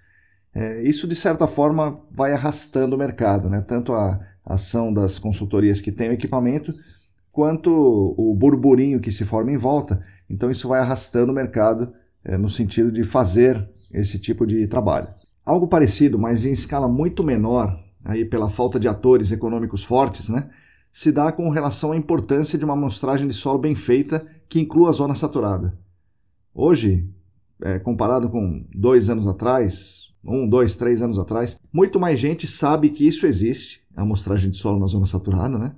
[0.54, 3.62] É, isso, de certa forma, vai arrastando o mercado, né?
[3.62, 6.74] tanto a ação das consultorias que têm o equipamento,
[7.32, 7.70] quanto
[8.18, 10.04] o burburinho que se forma em volta.
[10.30, 15.08] Então, isso vai arrastando o mercado é, no sentido de fazer esse tipo de trabalho.
[15.46, 20.50] Algo parecido, mas em escala muito menor, aí pela falta de atores econômicos fortes, né,
[20.92, 24.90] se dá com relação à importância de uma amostragem de solo bem feita que inclua
[24.90, 25.78] a zona saturada.
[26.54, 27.08] Hoje,
[27.62, 32.90] é, comparado com dois anos atrás, um, dois, três anos atrás, muito mais gente sabe
[32.90, 35.76] que isso existe, a amostragem de solo na zona saturada, né?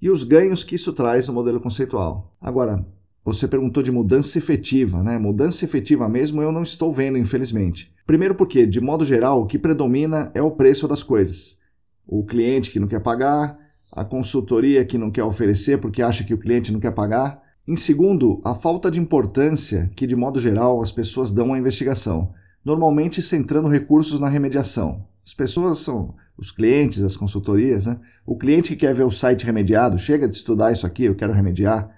[0.00, 2.34] E os ganhos que isso traz no modelo conceitual.
[2.40, 2.86] Agora,
[3.24, 5.18] você perguntou de mudança efetiva, né?
[5.18, 7.92] Mudança efetiva mesmo eu não estou vendo, infelizmente.
[8.06, 11.58] Primeiro porque, de modo geral, o que predomina é o preço das coisas.
[12.06, 13.58] O cliente que não quer pagar,
[13.96, 17.42] a consultoria que não quer oferecer porque acha que o cliente não quer pagar.
[17.66, 22.34] Em segundo, a falta de importância que, de modo geral, as pessoas dão à investigação,
[22.62, 25.06] normalmente centrando recursos na remediação.
[25.24, 27.98] As pessoas são os clientes, as consultorias, né?
[28.26, 31.32] O cliente que quer ver o site remediado, chega de estudar isso aqui, eu quero
[31.32, 31.90] remediar.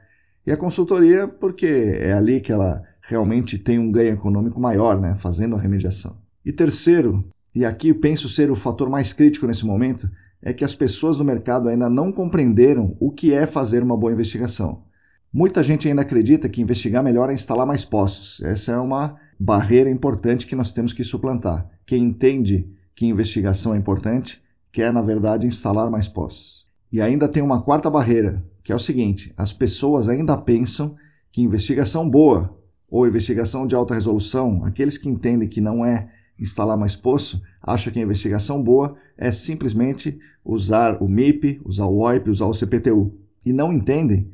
[0.46, 5.16] E a consultoria, porque é ali que ela realmente tem um ganho econômico maior, né?
[5.16, 6.16] Fazendo a remediação.
[6.44, 10.08] E terceiro, e aqui penso ser o fator mais crítico nesse momento,
[10.42, 14.12] é que as pessoas do mercado ainda não compreenderam o que é fazer uma boa
[14.12, 14.84] investigação.
[15.32, 18.40] Muita gente ainda acredita que investigar melhor é instalar mais poços.
[18.42, 21.68] Essa é uma barreira importante que nós temos que suplantar.
[21.84, 26.66] Quem entende que investigação é importante quer, na verdade, instalar mais poços.
[26.90, 30.96] E ainda tem uma quarta barreira, que é o seguinte: as pessoas ainda pensam
[31.30, 32.56] que investigação boa
[32.90, 37.92] ou investigação de alta resolução, aqueles que entendem que não é instalar mais poço, acham
[37.92, 43.14] que a investigação boa é simplesmente usar o MIP, usar o OIP, usar o CPTU.
[43.44, 44.30] E não entendem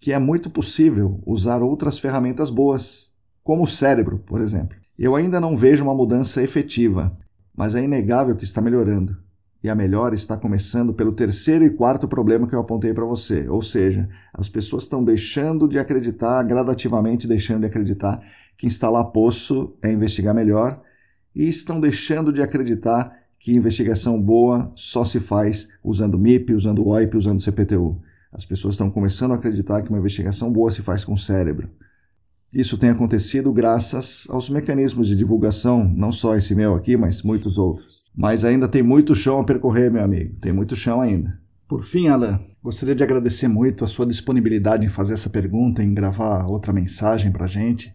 [0.00, 3.12] que é muito possível usar outras ferramentas boas,
[3.44, 4.76] como o cérebro, por exemplo.
[4.98, 7.16] Eu ainda não vejo uma mudança efetiva,
[7.54, 9.16] mas é inegável que está melhorando.
[9.62, 13.48] E a melhora está começando pelo terceiro e quarto problema que eu apontei para você,
[13.48, 18.20] ou seja, as pessoas estão deixando de acreditar, gradativamente deixando de acreditar
[18.58, 20.82] que instalar poço é investigar melhor,
[21.34, 27.16] e estão deixando de acreditar que investigação boa só se faz usando MIP, usando OIP,
[27.16, 28.00] usando CPTU.
[28.32, 31.68] As pessoas estão começando a acreditar que uma investigação boa se faz com o cérebro.
[32.52, 37.58] Isso tem acontecido graças aos mecanismos de divulgação, não só esse meu aqui, mas muitos
[37.58, 38.04] outros.
[38.14, 40.38] Mas ainda tem muito chão a percorrer, meu amigo.
[40.40, 41.38] Tem muito chão ainda.
[41.66, 45.94] Por fim, Alan, gostaria de agradecer muito a sua disponibilidade em fazer essa pergunta, em
[45.94, 47.94] gravar outra mensagem para gente.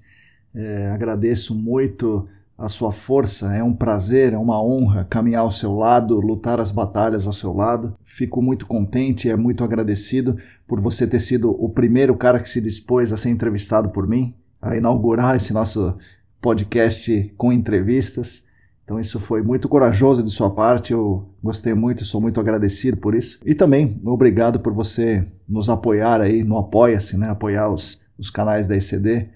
[0.56, 3.56] É, agradeço muito a sua força.
[3.56, 7.54] É um prazer, é uma honra caminhar ao seu lado, lutar as batalhas ao seu
[7.54, 7.96] lado.
[8.04, 12.60] Fico muito contente, é muito agradecido por você ter sido o primeiro cara que se
[12.60, 15.96] dispôs a ser entrevistado por mim, a inaugurar esse nosso
[16.42, 18.46] podcast com entrevistas.
[18.84, 23.14] Então isso foi muito corajoso de sua parte, eu gostei muito, sou muito agradecido por
[23.14, 23.38] isso.
[23.46, 27.30] E também obrigado por você nos apoiar aí no Apoia-se, né?
[27.30, 29.30] Apoiar os, os canais da ECD.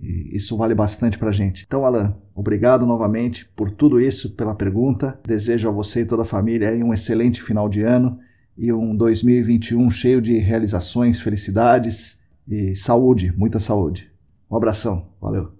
[0.00, 1.64] E isso vale bastante para a gente.
[1.66, 5.18] Então, Alan, obrigado novamente por tudo isso, pela pergunta.
[5.26, 8.18] Desejo a você e toda a família um excelente final de ano
[8.56, 14.10] e um 2021 cheio de realizações, felicidades e saúde, muita saúde.
[14.50, 15.52] Um abração, valeu.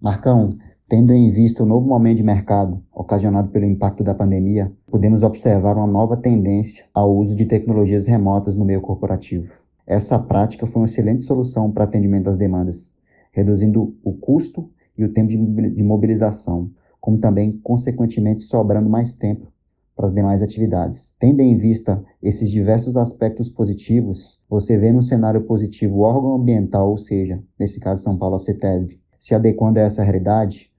[0.00, 0.56] Marcão,
[0.88, 5.76] tendo em vista o novo momento de mercado ocasionado pelo impacto da pandemia, podemos observar
[5.76, 9.52] uma nova tendência ao uso de tecnologias remotas no meio corporativo.
[9.90, 12.92] Essa prática foi uma excelente solução para atendimento às demandas,
[13.32, 16.70] reduzindo o custo e o tempo de mobilização,
[17.00, 19.50] como também, consequentemente, sobrando mais tempo
[19.96, 21.14] para as demais atividades.
[21.18, 26.90] Tendo em vista esses diversos aspectos positivos, você vê no cenário positivo o órgão ambiental,
[26.90, 30.70] ou seja, nesse caso São Paulo, a CETESB, se adequando a essa realidade,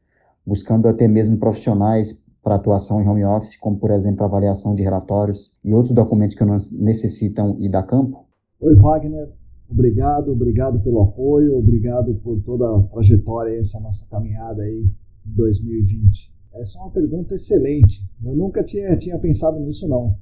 [0.46, 5.58] buscando até mesmo profissionais para atuação em home office, como por exemplo avaliação de relatórios
[5.64, 8.29] e outros documentos que não necessitam ir da campo,
[8.62, 9.32] Oi, Wagner.
[9.70, 14.92] Obrigado, obrigado pelo apoio, obrigado por toda a trajetória, essa nossa caminhada aí
[15.26, 16.30] em 2020.
[16.56, 18.06] Essa é uma pergunta excelente.
[18.22, 20.14] Eu nunca tinha, tinha pensado nisso, não.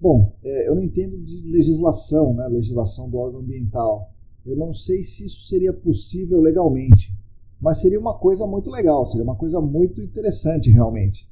[0.00, 4.10] Bom, é, eu não entendo de legislação, né, legislação do órgão ambiental.
[4.46, 7.14] Eu não sei se isso seria possível legalmente,
[7.60, 11.30] mas seria uma coisa muito legal, seria uma coisa muito interessante realmente.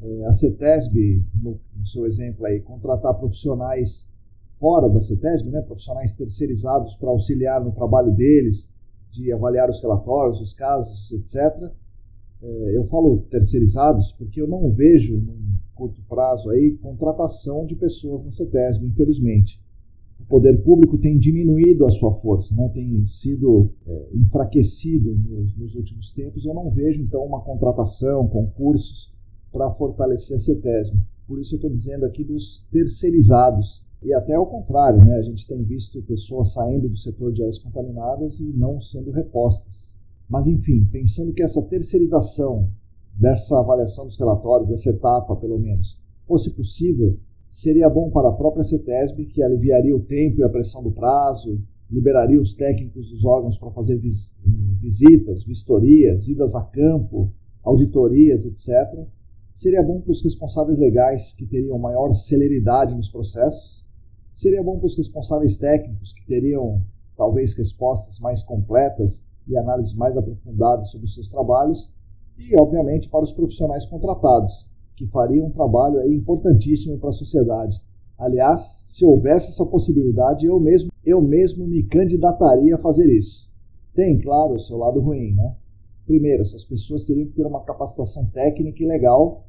[0.00, 4.08] É, a CETESB, no, no seu exemplo aí, contratar profissionais
[4.58, 8.70] fora da CETESB, né, profissionais terceirizados para auxiliar no trabalho deles,
[9.10, 11.72] de avaliar os relatórios, os casos, etc.
[12.42, 18.24] É, eu falo terceirizados porque eu não vejo, num curto prazo, aí, contratação de pessoas
[18.24, 19.62] na CETESB, infelizmente.
[20.20, 25.74] O poder público tem diminuído a sua força, né, tem sido é, enfraquecido nos, nos
[25.76, 26.44] últimos tempos.
[26.44, 29.14] Eu não vejo, então, uma contratação, concursos
[29.52, 30.98] para fortalecer a CETESB.
[31.26, 35.16] Por isso eu estou dizendo aqui dos terceirizados, e até ao contrário, né?
[35.16, 39.98] a gente tem visto pessoas saindo do setor de áreas contaminadas e não sendo repostas.
[40.28, 42.70] Mas enfim, pensando que essa terceirização
[43.14, 48.62] dessa avaliação dos relatórios, dessa etapa pelo menos, fosse possível, seria bom para a própria
[48.62, 53.56] CETESB, que aliviaria o tempo e a pressão do prazo, liberaria os técnicos dos órgãos
[53.56, 54.36] para fazer vis
[54.78, 57.32] visitas, vistorias, idas a campo,
[57.64, 58.68] auditorias, etc.
[59.52, 63.84] Seria bom para os responsáveis legais, que teriam maior celeridade nos processos.
[64.38, 66.80] Seria bom para os responsáveis técnicos, que teriam
[67.16, 71.92] talvez respostas mais completas e análises mais aprofundadas sobre os seus trabalhos.
[72.38, 77.82] E, obviamente, para os profissionais contratados, que fariam um trabalho aí importantíssimo para a sociedade.
[78.16, 83.50] Aliás, se houvesse essa possibilidade, eu mesmo, eu mesmo me candidataria a fazer isso.
[83.92, 85.56] Tem, claro, o seu lado ruim, né?
[86.06, 89.47] Primeiro, essas pessoas teriam que ter uma capacitação técnica e legal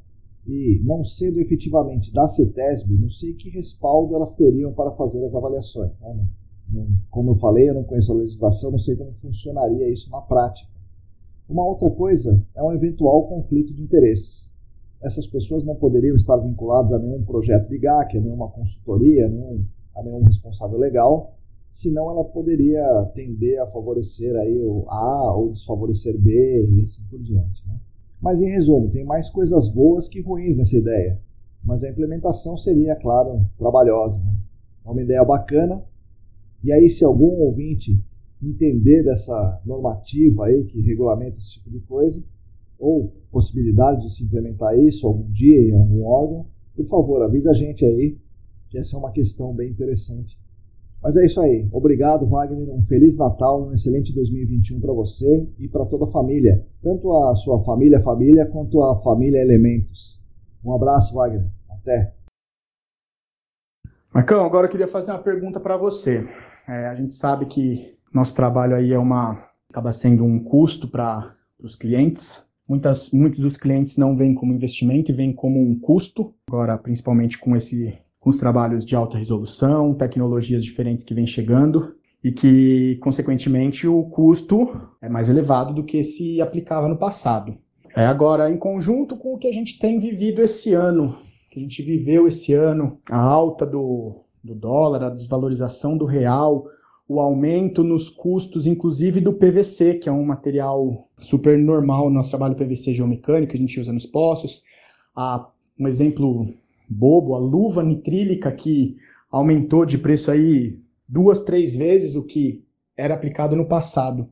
[0.49, 5.35] e, não sendo efetivamente da CETESB, não sei que respaldo elas teriam para fazer as
[5.35, 5.99] avaliações.
[6.01, 6.27] Né?
[6.69, 10.21] Não, como eu falei, eu não conheço a legislação, não sei como funcionaria isso na
[10.21, 10.69] prática.
[11.47, 14.49] Uma outra coisa é um eventual conflito de interesses
[15.01, 19.29] essas pessoas não poderiam estar vinculadas a nenhum projeto de GAC, a nenhuma consultoria, a
[19.29, 21.35] nenhum, a nenhum responsável legal,
[21.71, 22.83] senão ela poderia
[23.13, 27.65] tender a favorecer aí o A ou desfavorecer B e assim por diante.
[27.65, 27.79] Né?
[28.21, 31.21] Mas em resumo, tem mais coisas boas que ruins nessa ideia,
[31.63, 34.19] mas a implementação seria, claro, trabalhosa.
[34.21, 34.35] Né?
[34.85, 35.83] É uma ideia bacana,
[36.63, 38.03] e aí se algum ouvinte
[38.41, 42.23] entender dessa normativa aí que regulamenta esse tipo de coisa,
[42.77, 47.53] ou possibilidade de se implementar isso algum dia em algum órgão, por favor, avisa a
[47.53, 48.17] gente aí,
[48.69, 50.39] que essa é uma questão bem interessante.
[51.01, 51.67] Mas é isso aí.
[51.71, 52.69] Obrigado, Wagner.
[52.69, 57.35] Um feliz Natal, um excelente 2021 para você e para toda a família, tanto a
[57.35, 60.21] sua família família quanto a família Elementos.
[60.63, 61.49] Um abraço, Wagner.
[61.69, 62.13] Até.
[64.13, 66.27] Marcão, agora eu queria fazer uma pergunta para você.
[66.67, 71.35] É, a gente sabe que nosso trabalho aí é uma acaba sendo um custo para
[71.63, 76.35] os clientes, Muitas, muitos dos clientes não veem como investimento e veem como um custo,
[76.47, 77.99] agora principalmente com, esse,
[78.37, 85.09] trabalhos de alta resolução, tecnologias diferentes que vêm chegando e que, consequentemente, o custo é
[85.09, 87.57] mais elevado do que se aplicava no passado.
[87.95, 91.17] É agora, em conjunto com o que a gente tem vivido esse ano,
[91.49, 96.65] que a gente viveu esse ano, a alta do, do dólar, a desvalorização do real,
[97.07, 102.29] o aumento nos custos, inclusive do PVC, que é um material super normal no nosso
[102.29, 104.61] trabalho PVC geomecânico que a gente usa nos poços.
[105.79, 106.47] Um exemplo
[106.89, 108.95] bobo, a luva nitrílica que
[109.31, 112.63] aumentou de preço aí duas, três vezes o que
[112.97, 114.29] era aplicado no passado.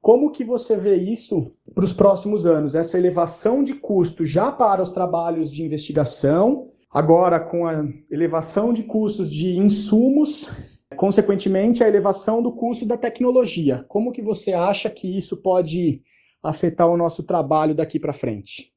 [0.00, 2.74] Como que você vê isso para os próximos anos?
[2.74, 8.84] Essa elevação de custo já para os trabalhos de investigação, agora com a elevação de
[8.84, 10.50] custos de insumos
[10.96, 13.84] consequentemente, a elevação do custo da tecnologia.
[13.88, 16.02] Como que você acha que isso pode
[16.42, 18.72] afetar o nosso trabalho daqui para frente?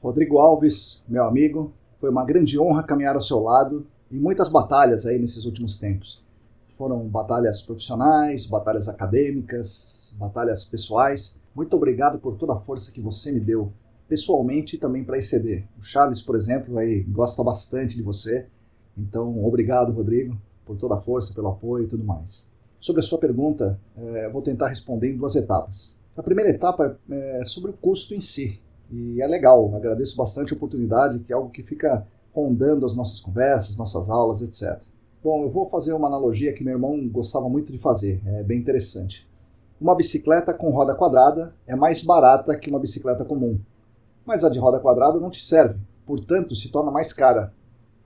[0.00, 1.72] Rodrigo Alves, meu amigo,
[2.02, 6.20] foi uma grande honra caminhar ao seu lado e muitas batalhas aí nesses últimos tempos.
[6.66, 11.38] Foram batalhas profissionais, batalhas acadêmicas, batalhas pessoais.
[11.54, 13.72] Muito obrigado por toda a força que você me deu,
[14.08, 15.64] pessoalmente e também para ICD.
[15.78, 18.48] O Charles, por exemplo, aí gosta bastante de você.
[18.98, 22.46] Então, obrigado, Rodrigo por toda a força, pelo apoio e tudo mais.
[22.80, 26.00] Sobre a sua pergunta, é, vou tentar responder em duas etapas.
[26.16, 28.60] A primeira etapa é sobre o custo em si,
[28.92, 33.20] e é legal, agradeço bastante a oportunidade, que é algo que fica rondando as nossas
[33.20, 34.82] conversas, nossas aulas, etc.
[35.24, 38.58] Bom, eu vou fazer uma analogia que meu irmão gostava muito de fazer, é bem
[38.58, 39.26] interessante.
[39.80, 43.58] Uma bicicleta com roda quadrada é mais barata que uma bicicleta comum,
[44.26, 47.52] mas a de roda quadrada não te serve, portanto se torna mais cara.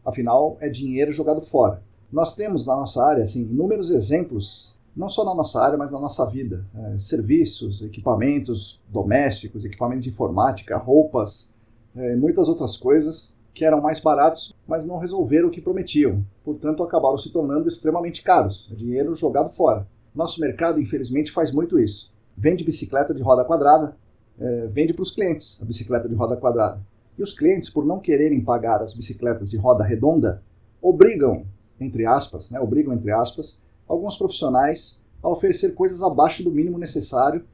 [0.04, 1.82] Afinal, é dinheiro jogado fora.
[2.12, 6.00] Nós temos na nossa área assim, inúmeros exemplos, não só na nossa área, mas na
[6.00, 6.64] nossa vida.
[6.74, 11.50] É, serviços, equipamentos domésticos, equipamentos de informática, roupas,
[11.94, 16.24] é, muitas outras coisas que eram mais baratos, mas não resolveram o que prometiam.
[16.44, 18.68] Portanto, acabaram se tornando extremamente caros.
[18.72, 19.86] É dinheiro jogado fora.
[20.14, 22.12] Nosso mercado, infelizmente, faz muito isso.
[22.36, 23.96] Vende bicicleta de roda quadrada,
[24.38, 26.80] é, vende para os clientes a bicicleta de roda quadrada.
[27.18, 30.42] E os clientes, por não quererem pagar as bicicletas de roda redonda,
[30.82, 31.46] obrigam
[31.80, 37.44] entre aspas, né, obrigam, entre aspas, alguns profissionais a oferecer coisas abaixo do mínimo necessário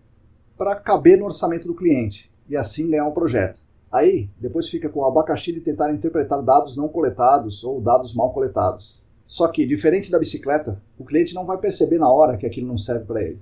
[0.57, 3.61] para caber no orçamento do cliente e assim ganhar um projeto.
[3.91, 8.33] Aí, depois fica com o abacaxi de tentar interpretar dados não coletados ou dados mal
[8.33, 9.07] coletados.
[9.27, 12.79] Só que, diferente da bicicleta, o cliente não vai perceber na hora que aquilo não
[12.79, 13.41] serve para ele.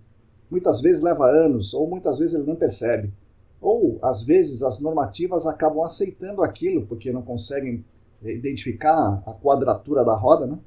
[0.50, 3.12] Muitas vezes leva anos, ou muitas vezes ele nem percebe.
[3.60, 7.84] Ou, às vezes, as normativas acabam aceitando aquilo porque não conseguem
[8.22, 10.58] identificar a quadratura da roda, né?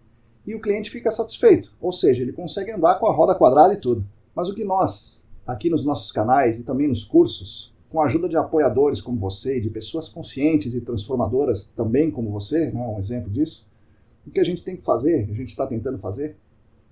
[0.45, 3.77] E o cliente fica satisfeito, ou seja, ele consegue andar com a roda quadrada e
[3.77, 4.05] tudo.
[4.35, 8.27] Mas o que nós, aqui nos nossos canais e também nos cursos, com a ajuda
[8.27, 12.97] de apoiadores como você e de pessoas conscientes e transformadoras também como você, né, um
[12.97, 13.69] exemplo disso,
[14.25, 16.35] o que a gente tem que fazer, a gente está tentando fazer,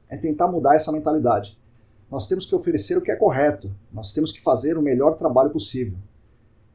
[0.10, 1.58] é tentar mudar essa mentalidade.
[2.10, 5.50] Nós temos que oferecer o que é correto, nós temos que fazer o melhor trabalho
[5.50, 5.98] possível.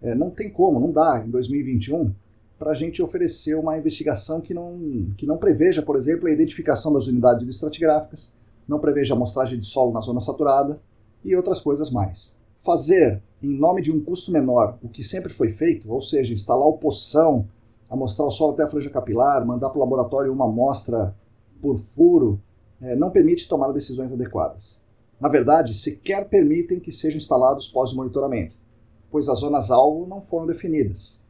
[0.02, 2.12] É, não tem como, não dá em 2021
[2.58, 6.92] para a gente oferecer uma investigação que não, que não preveja, por exemplo, a identificação
[6.92, 8.34] das unidades de estratigráficas,
[8.68, 10.80] não preveja amostragem de solo na zona saturada
[11.24, 12.36] e outras coisas mais.
[12.56, 16.66] Fazer, em nome de um custo menor, o que sempre foi feito, ou seja, instalar
[16.66, 17.46] o poção,
[17.90, 21.14] amostrar o solo até a franja capilar, mandar para o laboratório uma amostra
[21.60, 22.40] por furo,
[22.80, 24.82] é, não permite tomar decisões adequadas.
[25.20, 28.56] Na verdade, sequer permitem que sejam instalados pós-monitoramento,
[29.10, 31.24] pois as zonas-alvo não foram definidas.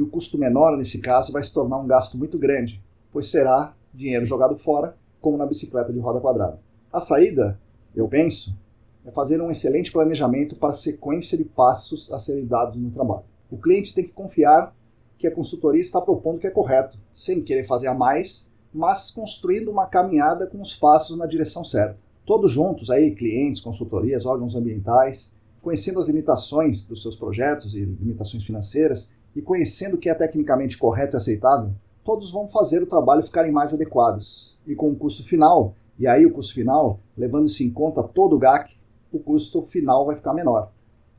[0.00, 2.82] E o custo menor, nesse caso, vai se tornar um gasto muito grande,
[3.12, 6.58] pois será dinheiro jogado fora, como na bicicleta de roda quadrada.
[6.90, 7.60] A saída,
[7.94, 8.56] eu penso,
[9.04, 13.24] é fazer um excelente planejamento para a sequência de passos a serem dados no trabalho.
[13.50, 14.74] O cliente tem que confiar
[15.18, 19.70] que a consultoria está propondo que é correto, sem querer fazer a mais, mas construindo
[19.70, 25.34] uma caminhada com os passos na direção certa todos juntos aí, clientes, consultorias, órgãos ambientais,
[25.60, 30.76] conhecendo as limitações dos seus projetos e limitações financeiras e conhecendo o que é tecnicamente
[30.76, 31.72] correto e aceitável,
[32.04, 34.58] todos vão fazer o trabalho ficarem mais adequados.
[34.66, 38.38] E com o custo final, e aí o custo final, levando-se em conta todo o
[38.38, 38.76] GAC,
[39.12, 40.70] o custo final vai ficar menor.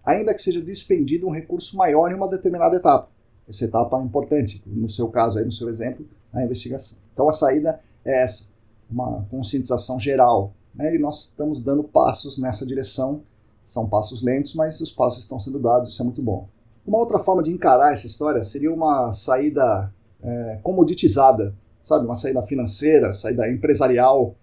[0.04, 3.08] Ainda que seja despendido um recurso maior em uma determinada etapa.
[3.48, 6.98] Essa etapa é importante, no seu caso aí, no seu exemplo, a investigação.
[7.14, 8.48] Então a saída é essa,
[8.90, 13.22] uma conscientização geral né, e nós estamos dando passos nessa direção.
[13.64, 16.48] São passos lentos, mas os passos estão sendo dados, isso é muito bom.
[16.86, 22.06] Uma outra forma de encarar essa história seria uma saída é, comoditizada, sabe?
[22.06, 24.36] Uma saída financeira, saída empresarial,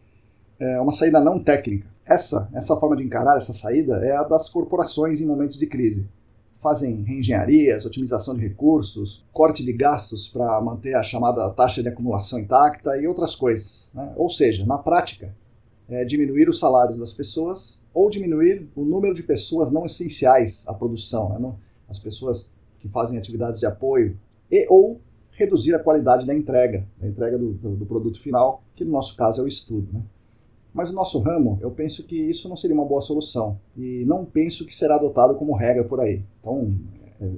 [0.59, 1.89] é, uma saída não técnica.
[2.07, 6.09] Essa, essa forma de encarar essa saída é a das corporações em momentos de crise.
[6.59, 12.39] Fazem reengenharias, otimização de recursos, corte de gastos para manter a chamada taxa de acumulação
[12.39, 13.93] intacta e outras coisas.
[13.95, 14.13] Né?
[14.17, 15.33] Ou seja, na prática,
[15.89, 20.75] é, diminuir os salários das pessoas ou diminuir o número de pessoas não essenciais à
[20.75, 21.53] produção, né?
[21.89, 24.19] As pessoas que fazem atividades de apoio,
[24.51, 28.85] e ou reduzir a qualidade da entrega, da entrega do, do, do produto final, que
[28.85, 29.89] no nosso caso é o estudo.
[29.93, 30.03] Né?
[30.73, 34.25] Mas no nosso ramo, eu penso que isso não seria uma boa solução e não
[34.25, 36.23] penso que será adotado como regra por aí.
[36.41, 36.77] Então,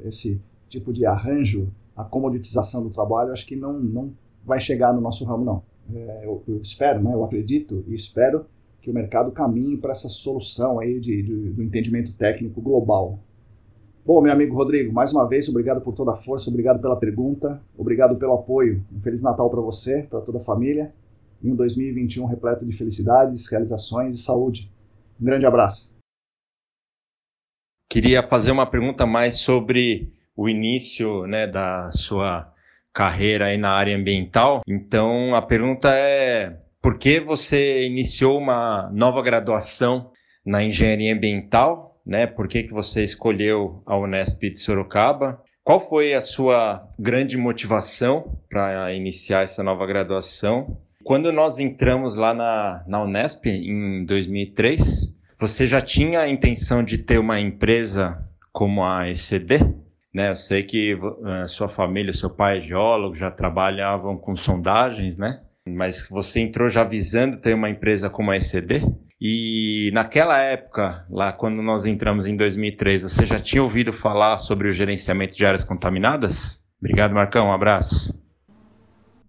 [0.05, 4.13] esse tipo de arranjo, a comoditização do trabalho, acho que não, não
[4.45, 5.63] vai chegar no nosso ramo, não
[5.95, 8.47] é, eu, eu, espero, né, eu acredito e espero
[8.81, 13.19] que o mercado caminhe para essa solução aí de, de, do entendimento técnico global.
[14.05, 17.63] Bom, meu amigo Rodrigo, mais uma vez, obrigado por toda a força, obrigado pela pergunta,
[17.77, 18.83] obrigado pelo apoio.
[18.91, 20.95] Um Feliz Natal para você, para toda a família
[21.43, 24.73] e um 2021 repleto de felicidades, realizações e saúde.
[25.21, 25.95] Um grande abraço.
[27.91, 32.51] Queria fazer uma pergunta mais sobre o início né, da sua
[32.95, 34.63] carreira aí na área ambiental.
[34.67, 40.11] Então a pergunta é: por que você iniciou uma nova graduação
[40.45, 41.90] na engenharia ambiental?
[42.07, 42.27] Né?
[42.27, 45.43] Por que, que você escolheu a Unesp de Sorocaba?
[45.63, 50.79] Qual foi a sua grande motivação para iniciar essa nova graduação?
[51.05, 56.99] Quando nós entramos lá na, na Unesp em 2003, você já tinha a intenção de
[56.99, 58.23] ter uma empresa
[58.53, 59.59] como a ECD?
[60.13, 60.31] Né?
[60.31, 65.41] Eu sei que uh, sua família, seu pai é geólogo, já trabalhavam com sondagens, né?
[65.67, 68.83] Mas você entrou já visando ter uma empresa como a ECD?
[69.21, 74.69] E naquela época, lá quando nós entramos em 2003, você já tinha ouvido falar sobre
[74.69, 76.65] o gerenciamento de áreas contaminadas?
[76.81, 77.49] Obrigado, Marcão.
[77.49, 78.19] Um abraço.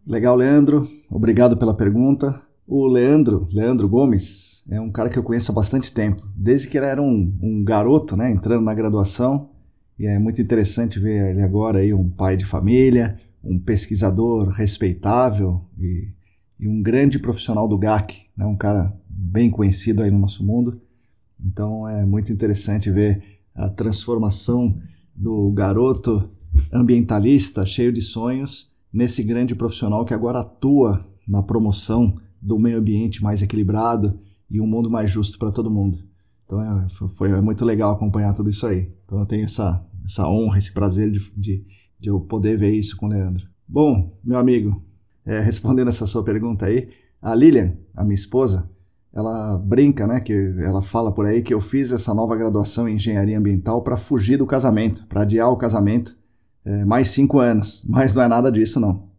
[0.08, 0.88] Legal, Leandro.
[1.10, 2.42] Obrigado pela pergunta.
[2.66, 6.24] O Leandro, Leandro Gomes, é um cara que eu conheço há bastante tempo.
[6.36, 9.50] Desde que ele era um, um garoto, né, entrando na graduação,
[10.00, 15.66] e é muito interessante ver ele agora aí, um pai de família, um pesquisador respeitável
[15.78, 16.08] e,
[16.60, 18.46] e um grande profissional do GAC, né?
[18.46, 20.82] um cara bem conhecido aí no nosso mundo.
[21.40, 24.80] Então é muito interessante ver a transformação
[25.16, 26.30] do garoto
[26.72, 33.24] ambientalista cheio de sonhos nesse grande profissional que agora atua na promoção do meio ambiente
[33.24, 34.20] mais equilibrado
[34.50, 36.00] e um mundo mais justo para todo mundo.
[36.46, 38.92] Então é, foi muito legal acompanhar tudo isso aí.
[39.06, 41.66] Então eu tenho essa essa honra, esse prazer de, de,
[42.00, 43.48] de eu poder ver isso com o Leandro.
[43.68, 44.84] Bom, meu amigo,
[45.26, 46.90] é, respondendo essa sua pergunta aí,
[47.22, 48.70] a Lilian, a minha esposa,
[49.14, 52.96] ela brinca, né, que ela fala por aí que eu fiz essa nova graduação em
[52.96, 56.16] engenharia ambiental para fugir do casamento, para adiar o casamento
[56.64, 59.10] é, mais cinco anos, mas não é nada disso não.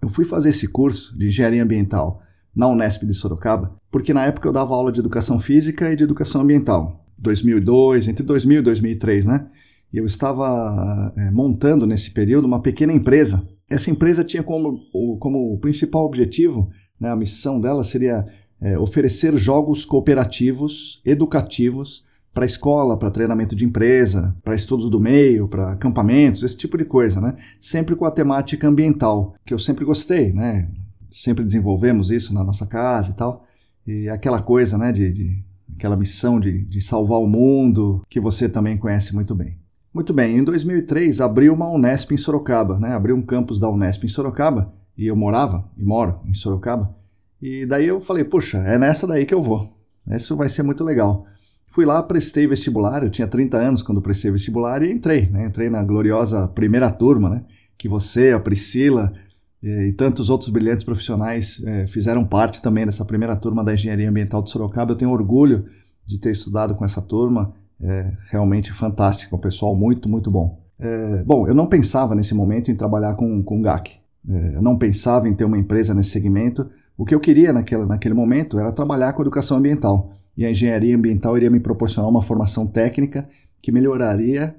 [0.00, 2.22] Eu fui fazer esse curso de engenharia ambiental
[2.54, 6.04] na Unesp de Sorocaba, porque na época eu dava aula de educação física e de
[6.04, 9.46] educação ambiental, 2002, entre 2000 e 2003, né?
[9.92, 13.46] eu estava é, montando nesse período uma pequena empresa.
[13.68, 14.78] Essa empresa tinha como,
[15.18, 18.26] como principal objetivo, né, a missão dela seria
[18.62, 25.48] é, oferecer jogos cooperativos, educativos, para escola, para treinamento de empresa, para estudos do meio,
[25.48, 27.34] para acampamentos, esse tipo de coisa, né?
[27.60, 30.70] Sempre com a temática ambiental, que eu sempre gostei, né?
[31.10, 33.44] Sempre desenvolvemos isso na nossa casa e tal.
[33.86, 35.44] E aquela coisa, né, de, de
[35.74, 39.58] aquela missão de, de salvar o mundo, que você também conhece muito bem.
[39.92, 42.94] Muito bem, em 2003 abriu uma Unesp em Sorocaba, né?
[42.94, 47.01] Abriu um campus da Unesp em Sorocaba, e eu morava, e moro em Sorocaba.
[47.42, 49.76] E daí eu falei, puxa, é nessa daí que eu vou.
[50.06, 51.26] Isso vai ser muito legal.
[51.66, 55.46] Fui lá, prestei vestibular, eu tinha 30 anos quando prestei vestibular e entrei, né?
[55.46, 57.44] Entrei na gloriosa primeira turma, né?
[57.76, 59.12] Que você, a Priscila
[59.60, 64.08] e, e tantos outros brilhantes profissionais é, fizeram parte também dessa primeira turma da Engenharia
[64.08, 64.92] Ambiental de Sorocaba.
[64.92, 65.64] Eu tenho orgulho
[66.06, 70.60] de ter estudado com essa turma, é realmente fantástico, um pessoal muito, muito bom.
[70.78, 73.94] É, bom, eu não pensava nesse momento em trabalhar com, com GAC,
[74.28, 76.70] é, eu não pensava em ter uma empresa nesse segmento.
[77.02, 80.96] O que eu queria naquele, naquele momento era trabalhar com educação ambiental e a engenharia
[80.96, 83.28] ambiental iria me proporcionar uma formação técnica
[83.60, 84.54] que melhoraria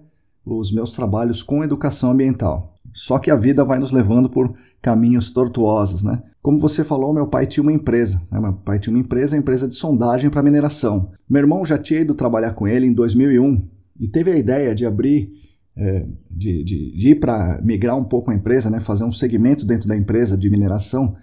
[0.46, 2.76] os meus trabalhos com educação ambiental.
[2.92, 6.22] Só que a vida vai nos levando por caminhos tortuosos, né?
[6.42, 8.22] Como você falou, meu pai tinha uma empresa.
[8.30, 8.38] Né?
[8.42, 11.12] Meu pai tinha uma empresa, empresa de sondagem para mineração.
[11.30, 13.66] Meu irmão já tinha ido trabalhar com ele em 2001
[14.02, 15.32] e teve a ideia de abrir,
[15.78, 18.82] é, de, de, de, ir para migrar um pouco a empresa, né?
[18.82, 21.16] fazer um segmento dentro da empresa de mineração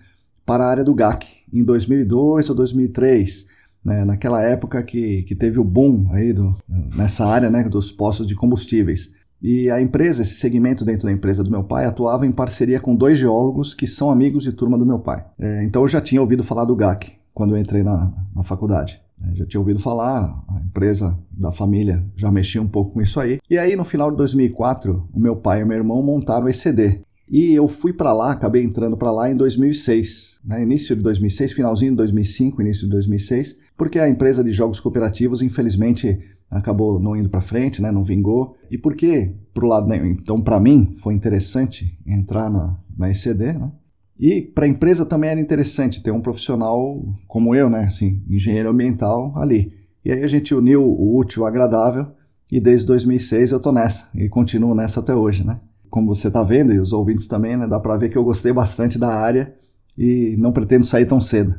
[0.50, 3.46] para a área do GAC em 2002 ou 2003
[3.84, 8.26] né, naquela época que, que teve o boom aí do, nessa área né, dos postos
[8.26, 9.12] de combustíveis.
[9.40, 12.96] E a empresa, esse segmento dentro da empresa do meu pai, atuava em parceria com
[12.96, 15.24] dois geólogos que são amigos de turma do meu pai.
[15.38, 19.00] É, então eu já tinha ouvido falar do GAC quando eu entrei na, na faculdade.
[19.28, 23.20] Eu já tinha ouvido falar, a empresa da família já mexia um pouco com isso
[23.20, 23.38] aí.
[23.48, 26.48] E aí, no final de 2004, o meu pai e o meu irmão montaram o
[26.48, 30.60] ECD, e eu fui para lá, acabei entrando para lá em 2006, né?
[30.62, 35.40] início de 2006, finalzinho de 2005, início de 2006, porque a empresa de jogos cooperativos,
[35.40, 36.18] infelizmente,
[36.50, 37.92] acabou não indo para frente, né?
[37.92, 38.56] não vingou.
[38.68, 40.04] E porque, pro lado, né?
[40.08, 43.70] então para mim foi interessante entrar na, na ECD, né?
[44.18, 48.68] E para a empresa também era interessante ter um profissional como eu, né, assim, engenheiro
[48.68, 49.72] ambiental ali.
[50.04, 52.06] E aí a gente uniu o útil ao agradável
[52.52, 55.58] e desde 2006 eu tô nessa e continuo nessa até hoje, né?
[55.90, 58.52] Como você está vendo, e os ouvintes também, né, dá para ver que eu gostei
[58.52, 59.54] bastante da área
[59.98, 61.54] e não pretendo sair tão cedo.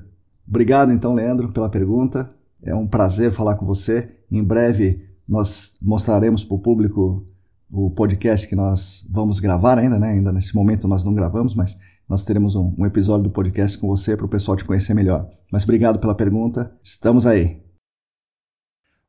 [0.48, 2.28] Obrigado, então, Leandro, pela pergunta.
[2.64, 4.10] É um prazer falar com você.
[4.32, 7.26] Em breve nós mostraremos para o público
[7.72, 10.10] o podcast que nós vamos gravar ainda, né?
[10.10, 11.78] Ainda nesse momento nós não gravamos, mas
[12.08, 15.30] nós teremos um, um episódio do podcast com você para o pessoal te conhecer melhor.
[15.52, 16.72] Mas obrigado pela pergunta.
[16.84, 17.71] Estamos aí.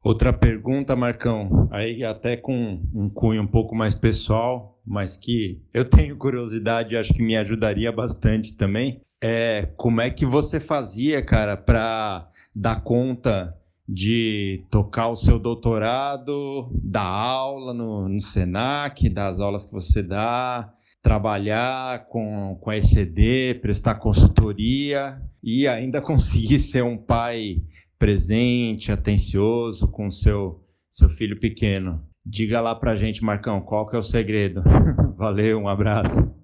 [0.02, 5.84] Outra pergunta, Marcão, aí até com um cunho um pouco mais pessoal, mas que eu
[5.84, 9.00] tenho curiosidade e acho que me ajudaria bastante também.
[9.22, 13.56] É como é que você fazia, cara, para dar conta
[13.88, 20.72] de tocar o seu doutorado, dar aula no, no SENAC, das aulas que você dá,
[21.00, 27.62] trabalhar com, com a ECD, prestar consultoria e ainda conseguir ser um pai
[28.02, 32.02] presente, atencioso com seu seu filho pequeno.
[32.26, 34.60] Diga lá pra gente, Marcão, qual que é o segredo?
[35.16, 36.34] Valeu, um abraço.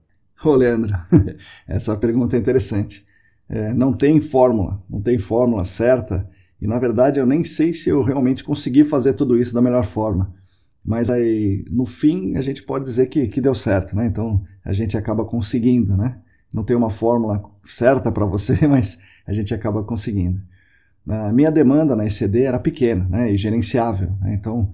[0.44, 0.96] Ô, Leandro,
[1.66, 3.04] essa pergunta é interessante.
[3.48, 6.30] É, não tem fórmula, não tem fórmula certa,
[6.62, 9.84] e na verdade eu nem sei se eu realmente consegui fazer tudo isso da melhor
[9.84, 10.32] forma.
[10.84, 14.06] Mas aí, no fim, a gente pode dizer que, que deu certo, né?
[14.06, 16.20] Então a gente acaba conseguindo, né?
[16.54, 18.96] Não tem uma fórmula certa para você, mas
[19.26, 20.40] a gente acaba conseguindo.
[21.08, 24.12] A minha demanda na ECD era pequena né, e gerenciável.
[24.20, 24.34] Né?
[24.34, 24.70] Então,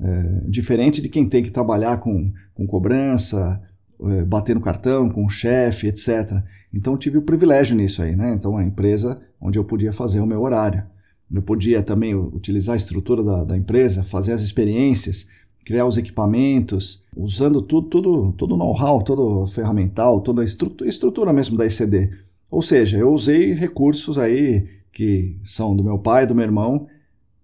[0.00, 3.60] é, diferente de quem tem que trabalhar com, com cobrança,
[4.02, 6.42] é, bater no cartão, com o chefe, etc.
[6.72, 8.14] Então, tive o privilégio nisso aí.
[8.14, 8.34] Né?
[8.34, 10.84] Então, a empresa onde eu podia fazer o meu horário.
[11.32, 15.28] Eu podia também utilizar a estrutura da, da empresa, fazer as experiências,
[15.64, 20.88] criar os equipamentos, usando tudo, tudo, todo o know-how, todo o ferramental, toda a estrutura,
[20.88, 22.10] estrutura mesmo da ECD.
[22.50, 24.66] Ou seja, eu usei recursos aí
[24.98, 26.88] que são do meu pai, do meu irmão,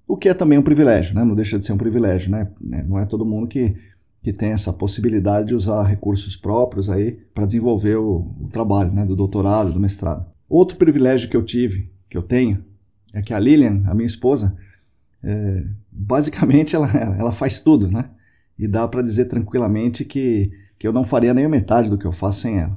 [0.09, 1.23] o que é também um privilégio, né?
[1.23, 2.33] não deixa de ser um privilégio.
[2.33, 2.49] Né?
[2.73, 3.77] É, não é todo mundo que,
[4.21, 9.07] que tem essa possibilidade de usar recursos próprios aí para desenvolver o, o trabalho né?
[9.07, 10.27] do doutorado, do mestrado.
[10.49, 12.65] Outro privilégio que eu tive, que eu tenho,
[13.13, 14.57] é que a Lilian, a minha esposa,
[15.23, 18.11] é, basicamente ela, ela faz tudo, né?
[18.59, 22.05] E dá para dizer tranquilamente que, que eu não faria nem a metade do que
[22.05, 22.77] eu faço sem ela.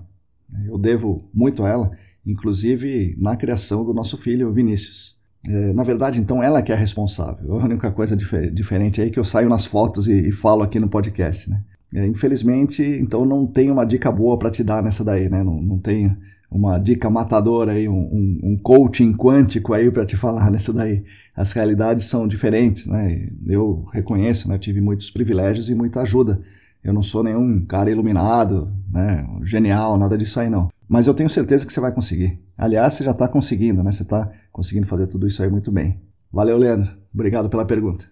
[0.68, 1.92] Eu devo muito a ela
[2.28, 5.16] inclusive na criação do nosso filho Vinícius.
[5.48, 7.58] É, na verdade, então, ela que é responsável.
[7.58, 10.62] A única coisa difer diferente aí é que eu saio nas fotos e, e falo
[10.62, 11.62] aqui no podcast, né?
[11.96, 15.42] É, infelizmente, então não tenho uma dica boa para te dar nessa daí, né?
[15.42, 16.18] Não, não tenho
[16.52, 21.04] uma dica matadora aí, um, um, um coaching quântico aí para te falar nessa daí.
[21.34, 23.28] As realidades são diferentes, né?
[23.48, 24.58] Eu reconheço, né?
[24.58, 26.42] tive muitos privilégios e muita ajuda.
[26.84, 29.26] Eu não sou nenhum cara iluminado, né?
[29.46, 30.70] Genial, nada disso aí não.
[30.88, 32.42] Mas eu tenho certeza que você vai conseguir.
[32.58, 33.92] Aliás, você já está conseguindo, né?
[33.92, 36.02] Você está conseguindo fazer tudo isso aí muito bem.
[36.32, 36.98] Valeu, Leandro.
[37.14, 38.06] Obrigado pela pergunta.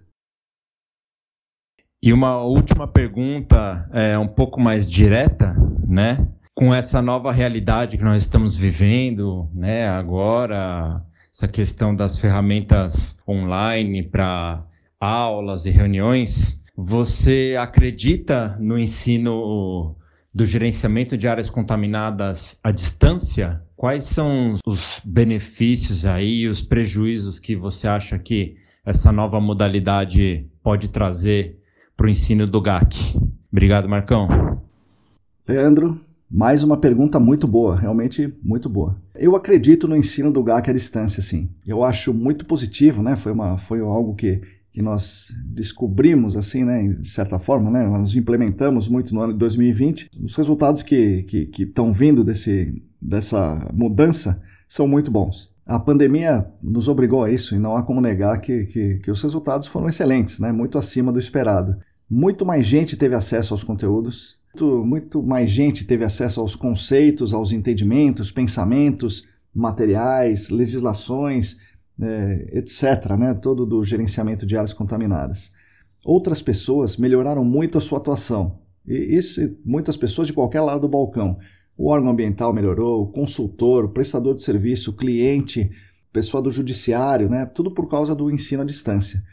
[2.02, 5.56] E uma última pergunta, é, um pouco mais direta,
[5.88, 6.28] né?
[6.54, 9.88] Com essa nova realidade que nós estamos vivendo, né?
[9.88, 11.04] Agora,
[11.34, 14.66] essa questão das ferramentas online para
[15.00, 19.96] aulas e reuniões, você acredita no ensino
[20.36, 23.62] do gerenciamento de áreas contaminadas à distância?
[23.74, 30.90] Quais são os benefícios aí, os prejuízos que você acha que essa nova modalidade pode
[30.90, 31.58] trazer
[31.96, 33.18] para o ensino do GAC?
[33.50, 34.60] Obrigado, Marcão.
[35.48, 38.98] Leandro, mais uma pergunta muito boa, realmente muito boa.
[39.16, 41.50] Eu acredito no ensino do GAC à distância, sim.
[41.66, 43.16] Eu acho muito positivo, né?
[43.16, 44.42] Foi, uma, foi algo que,
[44.76, 46.86] que nós descobrimos, assim, né?
[46.86, 47.88] De certa forma, né?
[47.88, 50.10] Nós implementamos muito no ano de 2020.
[50.22, 51.26] Os resultados que
[51.58, 55.50] estão vindo desse, dessa mudança são muito bons.
[55.66, 59.22] A pandemia nos obrigou a isso e não há como negar que, que, que os
[59.22, 60.52] resultados foram excelentes, né?
[60.52, 61.78] muito acima do esperado.
[62.10, 67.34] Muito mais gente teve acesso aos conteúdos, muito, muito mais gente teve acesso aos conceitos,
[67.34, 71.60] aos entendimentos, pensamentos, materiais, legislações,
[72.02, 73.34] é, etc., né?
[73.34, 75.52] todo do gerenciamento de áreas contaminadas.
[76.04, 80.88] Outras pessoas melhoraram muito a sua atuação, e isso, muitas pessoas de qualquer lado do
[80.88, 81.38] balcão.
[81.78, 85.72] O órgão ambiental melhorou, o consultor, o prestador de serviço, o cliente,
[86.14, 87.46] pessoa do judiciário, né?
[87.46, 89.24] Tudo por causa do ensino à distância.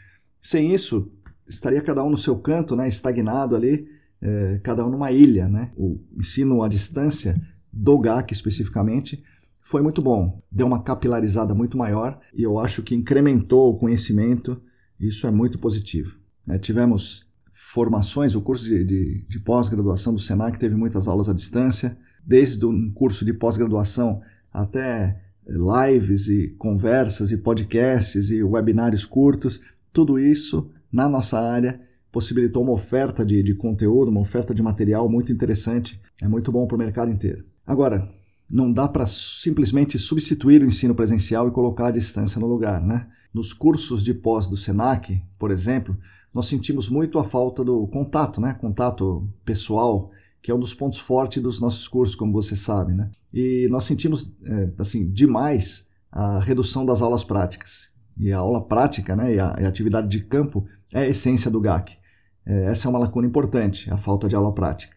[0.41, 1.09] Sem isso,
[1.47, 2.89] estaria cada um no seu canto, né?
[2.89, 3.87] Estagnado ali,
[4.21, 5.71] é, cada um numa ilha, né?
[5.77, 7.39] O ensino à distância,
[7.71, 9.23] do GAC especificamente,
[9.63, 10.43] foi muito bom.
[10.51, 14.61] Deu uma capilarizada muito maior e eu acho que incrementou o conhecimento.
[14.99, 16.15] Isso é muito positivo.
[16.47, 21.33] É, tivemos formações, o curso de, de, de pós-graduação do SENAC teve muitas aulas à
[21.33, 29.61] distância desde um curso de pós-graduação até lives e conversas e podcasts e webinários curtos,
[29.91, 31.79] tudo isso na nossa área
[32.11, 36.67] possibilitou uma oferta de, de conteúdo, uma oferta de material muito interessante, é muito bom
[36.67, 37.45] para o mercado inteiro.
[37.65, 38.09] Agora,
[38.53, 43.07] não dá para simplesmente substituir o ensino presencial e colocar a distância no lugar, né?
[43.33, 45.97] Nos cursos de pós do Senac, por exemplo,
[46.35, 48.53] nós sentimos muito a falta do contato, né?
[48.53, 53.09] Contato pessoal, que é um dos pontos fortes dos nossos cursos, como você sabe, né?
[53.33, 57.91] E nós sentimos, é, assim, demais a redução das aulas práticas.
[58.15, 61.49] E a aula prática, né, e a, e a atividade de campo é a essência
[61.49, 61.97] do GAC.
[62.45, 64.95] É, essa é uma lacuna importante, a falta de aula prática.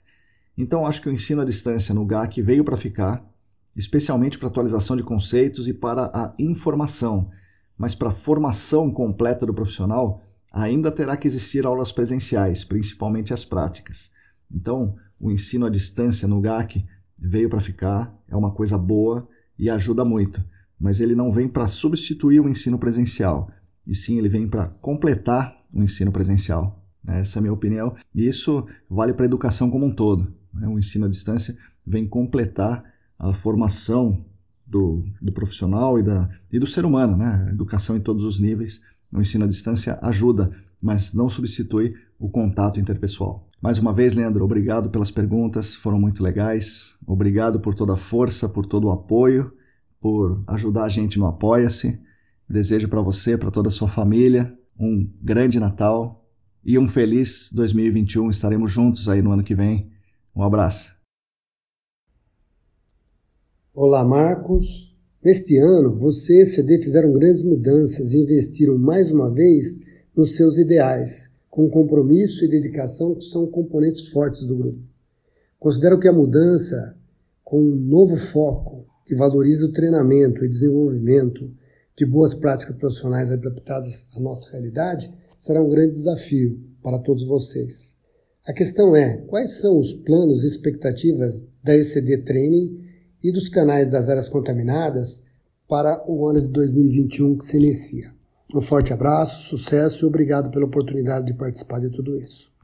[0.59, 3.25] Então, acho que o ensino à distância no GAC veio para ficar,
[3.77, 7.31] especialmente para atualização de conceitos e para a informação.
[7.77, 13.45] Mas para a formação completa do profissional, ainda terá que existir aulas presenciais, principalmente as
[13.45, 14.11] práticas.
[14.51, 16.87] Então, o ensino à distância no GAC
[17.19, 20.43] veio para ficar, é uma coisa boa e ajuda muito,
[20.79, 23.51] mas ele não vem para substituir o ensino presencial,
[23.87, 26.83] e sim ele vem para completar o ensino presencial.
[27.07, 30.33] Essa é a minha opinião, e isso vale para a educação como um todo.
[30.53, 30.67] Né?
[30.67, 31.57] O ensino à distância
[31.87, 32.85] vem completar
[33.19, 34.25] a formação
[34.67, 37.47] do, do profissional e, da, e do ser humano, né?
[37.49, 38.81] A educação em todos os níveis.
[39.13, 40.51] O ensino à distância ajuda,
[40.83, 43.47] mas não substitui o contato interpessoal.
[43.61, 46.97] Mais uma vez, Leandro, obrigado pelas perguntas, foram muito legais.
[47.07, 49.53] Obrigado por toda a força, por todo o apoio,
[50.01, 51.99] por ajudar a gente no Apoia-se.
[52.49, 56.25] Desejo para você, para toda a sua família, um grande Natal
[56.65, 58.31] e um feliz 2021.
[58.31, 59.91] Estaremos juntos aí no ano que vem.
[60.35, 60.96] Um abraço.
[63.79, 64.91] Olá, Marcos.
[65.23, 69.81] Neste ano, você e CD fizeram grandes mudanças e investiram mais uma vez
[70.17, 74.79] nos seus ideais com compromisso e dedicação que são componentes fortes do grupo.
[75.59, 76.97] Considero que a mudança,
[77.45, 81.55] com um novo foco que valoriza o treinamento e desenvolvimento
[81.95, 87.97] de boas práticas profissionais adaptadas à nossa realidade, será um grande desafio para todos vocês.
[88.47, 92.86] A questão é: quais são os planos e expectativas da ECD Training
[93.23, 95.27] e dos canais das áreas contaminadas
[95.69, 98.15] para o ano de 2021 que se inicia?
[98.55, 102.55] Um forte abraço, sucesso e obrigado pela oportunidade de participar de tudo isso.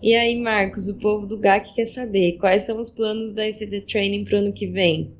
[0.00, 3.82] E aí, Marcos, o povo do GAC quer saber quais são os planos da ECD
[3.82, 5.14] Training para o ano que vem?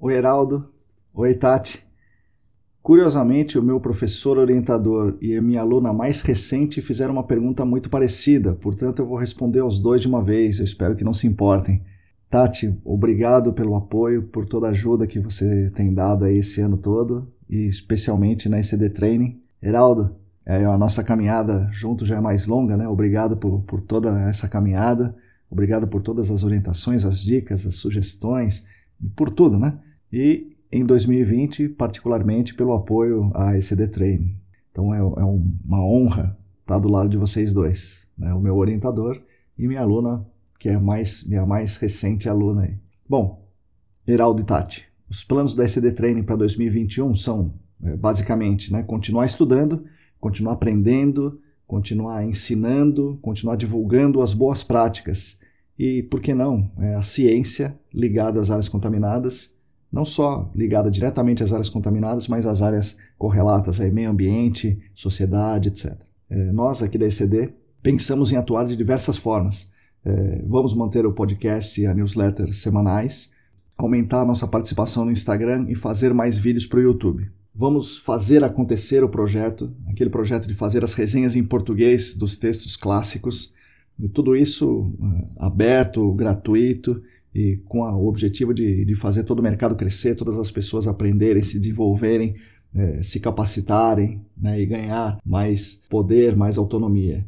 [0.00, 0.68] Oi, Heraldo.
[1.14, 1.84] Oi, Tati.
[2.82, 7.90] Curiosamente, o meu professor orientador e a minha aluna mais recente fizeram uma pergunta muito
[7.90, 11.26] parecida, portanto eu vou responder aos dois de uma vez, eu espero que não se
[11.26, 11.82] importem.
[12.30, 16.76] Tati, obrigado pelo apoio, por toda a ajuda que você tem dado aí esse ano
[16.76, 19.40] todo, e especialmente na ECD Training.
[19.62, 20.14] Heraldo,
[20.44, 22.86] é, a nossa caminhada junto já é mais longa, né?
[22.86, 25.16] Obrigado por, por toda essa caminhada,
[25.50, 28.64] obrigado por todas as orientações, as dicas, as sugestões,
[29.16, 29.78] por tudo, né?
[30.12, 34.36] E em 2020, particularmente pelo apoio à ECD Training.
[34.70, 35.24] Então é, é
[35.64, 38.34] uma honra estar do lado de vocês dois, né?
[38.34, 39.20] o meu orientador
[39.58, 40.26] e minha aluna,
[40.58, 42.62] que é mais, minha mais recente aluna.
[42.62, 42.74] Aí.
[43.08, 43.46] Bom,
[44.06, 49.26] Heraldo e Tati, os planos da ECD Training para 2021 são é, basicamente né, continuar
[49.26, 49.84] estudando,
[50.20, 55.38] continuar aprendendo, continuar ensinando, continuar divulgando as boas práticas
[55.78, 59.56] e, por que não, é, a ciência ligada às áreas contaminadas
[59.90, 65.68] não só ligada diretamente às áreas contaminadas, mas às áreas correlatas, aí, meio ambiente, sociedade,
[65.68, 65.94] etc.
[66.30, 69.70] É, nós aqui da ECD pensamos em atuar de diversas formas.
[70.04, 73.30] É, vamos manter o podcast e a newsletter semanais,
[73.76, 77.30] aumentar a nossa participação no Instagram e fazer mais vídeos para o YouTube.
[77.54, 82.76] Vamos fazer acontecer o projeto, aquele projeto de fazer as resenhas em português dos textos
[82.76, 83.52] clássicos,
[84.14, 87.02] tudo isso uh, aberto, gratuito
[87.34, 90.86] e com a, o objetivo de, de fazer todo o mercado crescer, todas as pessoas
[90.86, 92.36] aprenderem, se desenvolverem,
[92.74, 97.26] é, se capacitarem né, e ganhar mais poder, mais autonomia.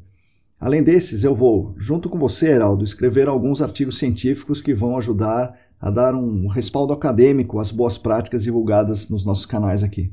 [0.60, 5.58] Além desses, eu vou, junto com você, Heraldo, escrever alguns artigos científicos que vão ajudar
[5.80, 10.12] a dar um respaldo acadêmico às boas práticas divulgadas nos nossos canais aqui.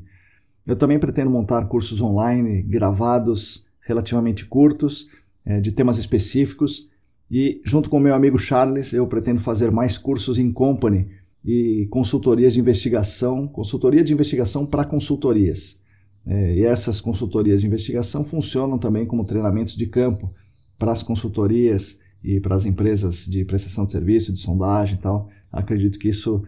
[0.66, 5.08] Eu também pretendo montar cursos online gravados, relativamente curtos,
[5.44, 6.88] é, de temas específicos,
[7.30, 11.10] e junto com meu amigo Charles, eu pretendo fazer mais cursos em company
[11.44, 15.78] e consultorias de investigação, consultoria de investigação para consultorias.
[16.26, 20.32] É, e essas consultorias de investigação funcionam também como treinamentos de campo
[20.78, 25.28] para as consultorias e para as empresas de prestação de serviço, de sondagem e tal.
[25.50, 26.42] Acredito que isso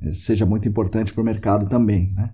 [0.00, 2.12] é, seja muito importante para o mercado também.
[2.14, 2.30] Né?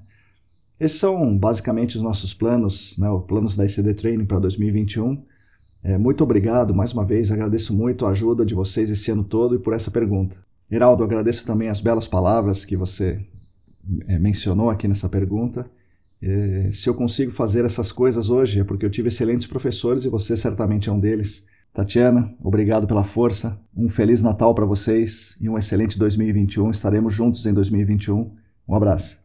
[0.78, 5.22] Esses são basicamente os nossos planos, né, os planos da ICD Training para 2021.
[5.82, 9.56] É, muito obrigado mais uma vez, agradeço muito a ajuda de vocês esse ano todo
[9.56, 10.36] e por essa pergunta.
[10.70, 13.20] Heraldo, agradeço também as belas palavras que você
[14.06, 15.68] é, mencionou aqui nessa pergunta.
[16.22, 20.08] É, se eu consigo fazer essas coisas hoje é porque eu tive excelentes professores e
[20.08, 21.44] você certamente é um deles.
[21.72, 23.60] Tatiana, obrigado pela força.
[23.76, 26.70] Um feliz Natal para vocês e um excelente 2021.
[26.70, 28.36] Estaremos juntos em 2021.
[28.68, 29.20] Um abraço.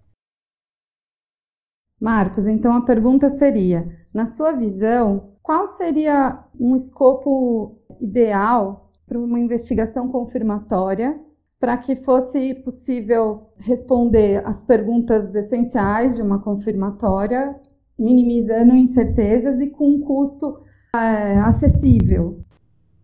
[1.99, 9.39] Marcos, então a pergunta seria: na sua visão, qual seria um escopo ideal para uma
[9.39, 11.19] investigação confirmatória
[11.59, 17.55] para que fosse possível responder as perguntas essenciais de uma confirmatória,
[17.97, 20.59] minimizando incertezas e com um custo
[20.95, 22.39] é, acessível?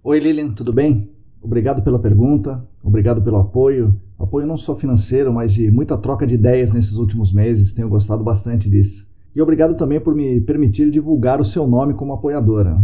[0.04, 1.10] Oi, Lilian, tudo bem?
[1.42, 4.00] Obrigado pela pergunta, obrigado pelo apoio.
[4.20, 7.74] Apoio não só financeiro, mas de muita troca de ideias nesses últimos meses.
[7.74, 9.12] Tenho gostado bastante disso.
[9.36, 12.80] E obrigado também por me permitir divulgar o seu nome como apoiadora.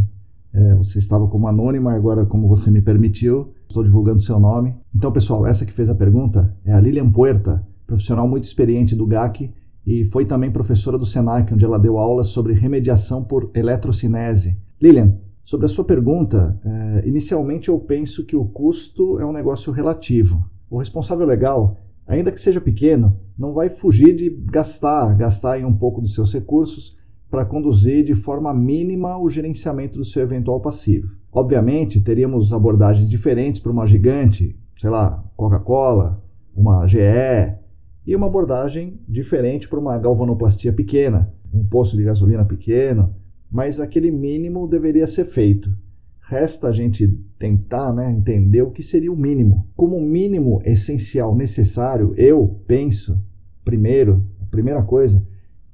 [0.52, 4.76] É, você estava como anônima, agora, como você me permitiu, estou divulgando seu nome.
[4.94, 9.06] Então, pessoal, essa que fez a pergunta é a Lilian Puerta, profissional muito experiente do
[9.06, 9.50] GAC
[9.86, 14.58] e foi também professora do SENAC, onde ela deu aulas sobre remediação por eletrocinese.
[14.82, 19.72] Lilian, sobre a sua pergunta, é, inicialmente eu penso que o custo é um negócio
[19.72, 20.44] relativo.
[20.70, 21.78] O responsável legal
[22.10, 26.98] ainda que seja pequeno, não vai fugir de gastar, gastar um pouco dos seus recursos
[27.30, 31.12] para conduzir de forma mínima o gerenciamento do seu eventual passivo.
[31.32, 36.24] Obviamente, teríamos abordagens diferentes para uma gigante, sei lá, Coca-Cola,
[36.56, 37.00] uma GE,
[38.06, 43.14] e uma abordagem diferente para uma galvanoplastia pequena, um posto de gasolina pequeno,
[43.52, 45.72] mas aquele mínimo deveria ser feito.
[46.20, 47.08] Resta a gente
[47.38, 49.68] tentar né, entender o que seria o mínimo.
[49.76, 53.24] Como mínimo essencial necessário, eu penso,
[53.64, 55.28] primeiro, a primeira coisa,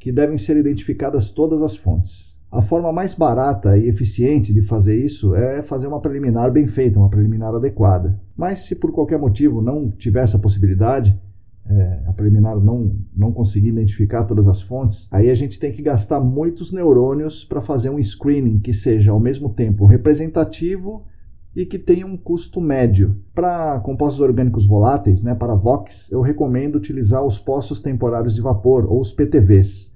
[0.05, 2.37] que devem ser identificadas todas as fontes.
[2.51, 6.99] A forma mais barata e eficiente de fazer isso é fazer uma preliminar bem feita,
[6.99, 8.21] uma preliminar adequada.
[8.37, 11.19] Mas se por qualquer motivo não tiver essa possibilidade,
[11.67, 15.81] é, a preliminar não, não conseguir identificar todas as fontes, aí a gente tem que
[15.81, 21.03] gastar muitos neurônios para fazer um screening que seja ao mesmo tempo representativo
[21.55, 23.17] e que tenha um custo médio.
[23.33, 28.85] Para compostos orgânicos voláteis, né, para VOX, eu recomendo utilizar os poços temporários de vapor,
[28.85, 29.94] ou os PTVs.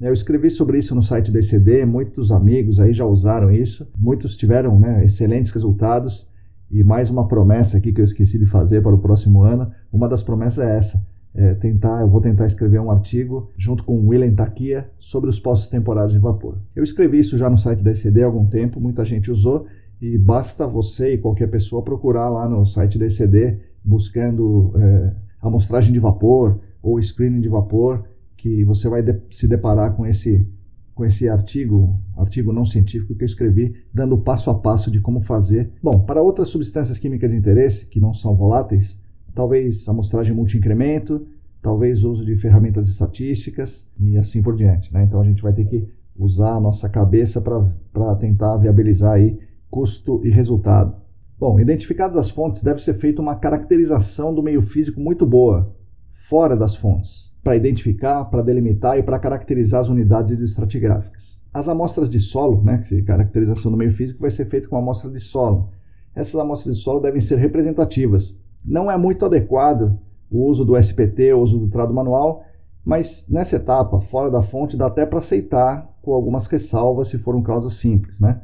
[0.00, 4.36] Eu escrevi sobre isso no site da ECD, muitos amigos aí já usaram isso, muitos
[4.36, 6.30] tiveram né, excelentes resultados.
[6.70, 9.72] E mais uma promessa aqui que eu esqueci de fazer para o próximo ano.
[9.92, 13.98] Uma das promessas é essa: é, tentar, eu vou tentar escrever um artigo junto com
[13.98, 16.58] o William Takia sobre os poços temporários de vapor.
[16.76, 19.66] Eu escrevi isso já no site da ECD há algum tempo, muita gente usou
[20.00, 25.92] e basta você e qualquer pessoa procurar lá no site da ECD buscando é, amostragem
[25.92, 28.04] de vapor ou screening de vapor
[28.38, 30.48] que você vai de se deparar com esse
[30.94, 35.20] com esse artigo, artigo não científico que eu escrevi, dando passo a passo de como
[35.20, 35.70] fazer.
[35.80, 38.98] Bom, para outras substâncias químicas de interesse, que não são voláteis,
[39.32, 41.24] talvez amostragem multi-incremento,
[41.62, 44.92] talvez uso de ferramentas estatísticas e assim por diante.
[44.92, 45.04] Né?
[45.04, 49.38] Então a gente vai ter que usar a nossa cabeça para tentar viabilizar aí
[49.70, 50.96] custo e resultado.
[51.38, 55.72] Bom, identificadas as fontes, deve ser feita uma caracterização do meio físico muito boa,
[56.10, 61.42] fora das fontes, para identificar, para delimitar e para caracterizar as unidades hidroestratigráficas.
[61.52, 65.10] As amostras de solo, né, que caracterização do meio físico, vai ser feita com amostra
[65.10, 65.70] de solo.
[66.14, 69.98] Essas amostras de solo devem ser representativas, não é muito adequado
[70.30, 72.44] o uso do SPT, o uso do trado manual,
[72.84, 77.34] mas nessa etapa, fora da fonte, dá até para aceitar com algumas ressalvas se for
[77.34, 78.40] um caso simples, né?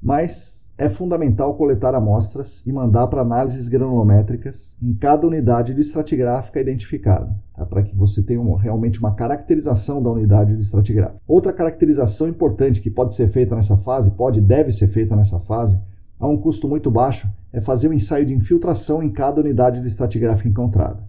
[0.00, 6.60] Mas é fundamental coletar amostras e mandar para análises granulométricas em cada unidade de estratigráfica
[6.60, 7.64] identificada, tá?
[7.64, 11.22] para que você tenha um, realmente uma caracterização da unidade de estratigráfica.
[11.26, 15.40] Outra caracterização importante que pode ser feita nessa fase, pode e deve ser feita nessa
[15.40, 15.80] fase,
[16.20, 19.86] a um custo muito baixo, é fazer um ensaio de infiltração em cada unidade de
[19.86, 21.02] estratigráfica encontrada.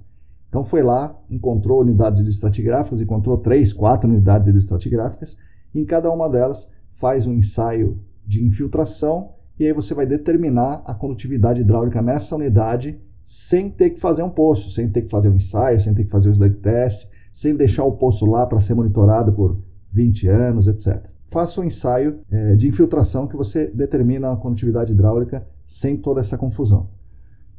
[0.47, 5.37] Então foi lá, encontrou unidades estratigráficas, encontrou três, quatro unidades estratigráficas,
[5.75, 10.83] e em cada uma delas faz um ensaio de infiltração e aí você vai determinar
[10.85, 15.29] a condutividade hidráulica nessa unidade sem ter que fazer um poço, sem ter que fazer
[15.29, 18.59] um ensaio, sem ter que fazer o slug test, sem deixar o poço lá para
[18.59, 24.31] ser monitorado por 20 anos, etc faça um ensaio é, de infiltração que você determina
[24.31, 26.89] a condutividade hidráulica sem toda essa confusão.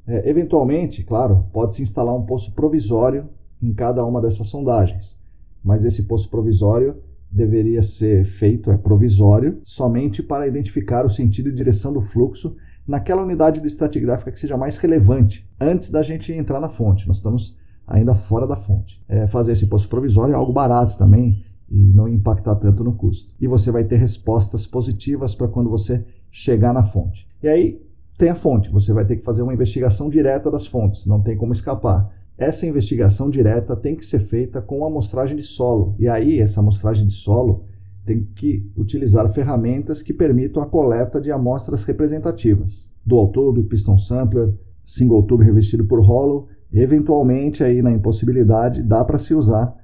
[0.06, 3.28] É, eventualmente, claro, pode-se instalar um poço provisório
[3.60, 5.18] em cada uma dessas sondagens,
[5.62, 6.96] mas esse poço provisório
[7.30, 12.56] deveria ser feito, é provisório, somente para identificar o sentido e direção do fluxo
[12.86, 17.06] naquela unidade do estratigráfica que seja mais relevante, antes da gente entrar na fonte.
[17.06, 17.56] Nós estamos
[17.86, 19.02] ainda fora da fonte.
[19.08, 23.34] É, fazer esse poço provisório é algo barato também, e não impactar tanto no custo.
[23.40, 27.28] E você vai ter respostas positivas para quando você chegar na fonte.
[27.42, 27.82] E aí
[28.16, 31.36] tem a fonte, você vai ter que fazer uma investigação direta das fontes, não tem
[31.36, 32.10] como escapar.
[32.38, 35.96] Essa investigação direta tem que ser feita com amostragem de solo.
[35.98, 37.64] E aí essa amostragem de solo
[38.06, 42.90] tem que utilizar ferramentas que permitam a coleta de amostras representativas.
[43.04, 49.18] Dual tube, piston sampler, single tube revestido por hollow, eventualmente aí na impossibilidade dá para
[49.18, 49.74] se usar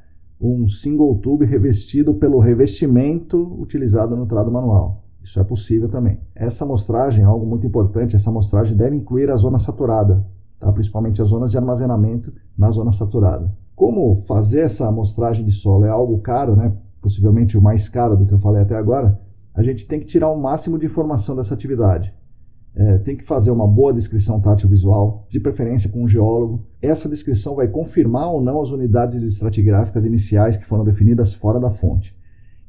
[0.41, 5.03] um single tube revestido pelo revestimento utilizado no trado manual.
[5.25, 6.21] Isso é possível também.
[6.35, 10.25] Essa amostragem, algo muito importante, essa amostragem deve incluir a zona saturada,
[10.65, 10.73] tá?
[10.73, 13.53] principalmente as zonas de armazenamento na zona saturada.
[13.77, 16.73] Como fazer essa amostragem de solo é algo caro, né?
[17.01, 19.21] possivelmente o mais caro do que eu falei até agora,
[19.55, 22.15] a gente tem que tirar o máximo de informação dessa atividade.
[22.75, 26.67] É, tem que fazer uma boa descrição tátil visual, de preferência com um geólogo.
[26.83, 31.71] Essa descrição vai confirmar ou não as unidades estratigráficas iniciais que foram definidas fora da
[31.71, 32.17] fonte.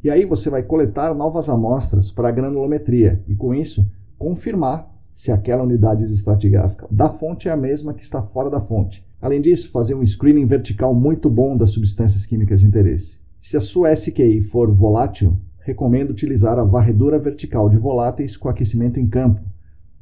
[0.04, 3.90] E aí você vai coletar novas amostras para a granulometria e, com isso,
[4.20, 9.08] confirmar se aquela unidade estratigráfica da fonte é a mesma que está fora da fonte.
[9.22, 13.18] Além disso, fazer um screening vertical muito bom das substâncias químicas de interesse.
[13.40, 19.00] Se a sua SQI for volátil, recomendo utilizar a varredura vertical de voláteis com aquecimento
[19.00, 19.42] em campo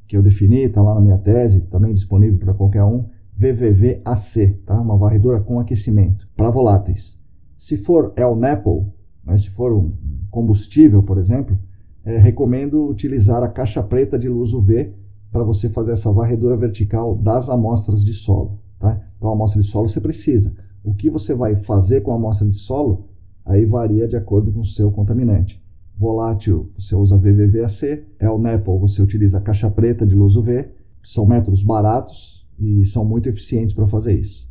[0.07, 3.05] que eu defini, está lá na minha tese, também disponível para qualquer um,
[3.37, 4.81] VVVAC, tá?
[4.81, 7.19] uma varredura com aquecimento, para voláteis.
[7.55, 8.91] Se for El Nepo,
[9.23, 9.93] né, se for um
[10.31, 11.55] combustível, por exemplo,
[12.03, 15.02] é, recomendo utilizar a caixa preta de luz UV
[15.33, 18.59] para você fazer essa varredura vertical das amostras de solo.
[18.79, 19.01] Tá?
[19.17, 20.55] Então, a amostra de solo você precisa.
[20.83, 23.09] O que você vai fazer com a amostra de solo,
[23.43, 25.59] aí varia de acordo com o seu contaminante.
[25.97, 28.05] Volátil, você usa VVVAC.
[28.19, 30.69] É o NEPL, você utiliza caixa preta de luz UV.
[31.01, 34.47] São métodos baratos e são muito eficientes para fazer isso.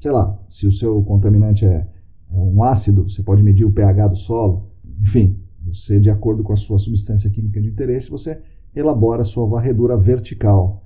[0.00, 1.86] Sei lá, se o seu contaminante é,
[2.30, 4.68] é um ácido, você pode medir o pH do solo.
[5.00, 8.40] Enfim, você, de acordo com a sua substância química de interesse, você
[8.74, 10.84] elabora sua varredura vertical.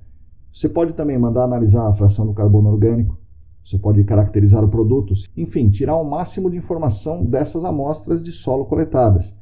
[0.52, 3.18] Você pode também mandar analisar a fração do carbono orgânico,
[3.64, 8.64] você pode caracterizar o produto, enfim, tirar o máximo de informação dessas amostras de solo
[8.64, 9.36] coletadas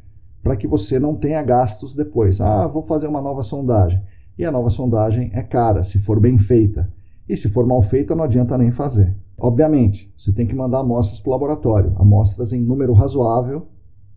[0.46, 2.40] para que você não tenha gastos depois.
[2.40, 4.00] Ah, vou fazer uma nova sondagem.
[4.38, 6.88] E a nova sondagem é cara, se for bem feita.
[7.28, 9.16] E se for mal feita, não adianta nem fazer.
[9.36, 13.66] Obviamente, você tem que mandar amostras para o laboratório, amostras em número razoável,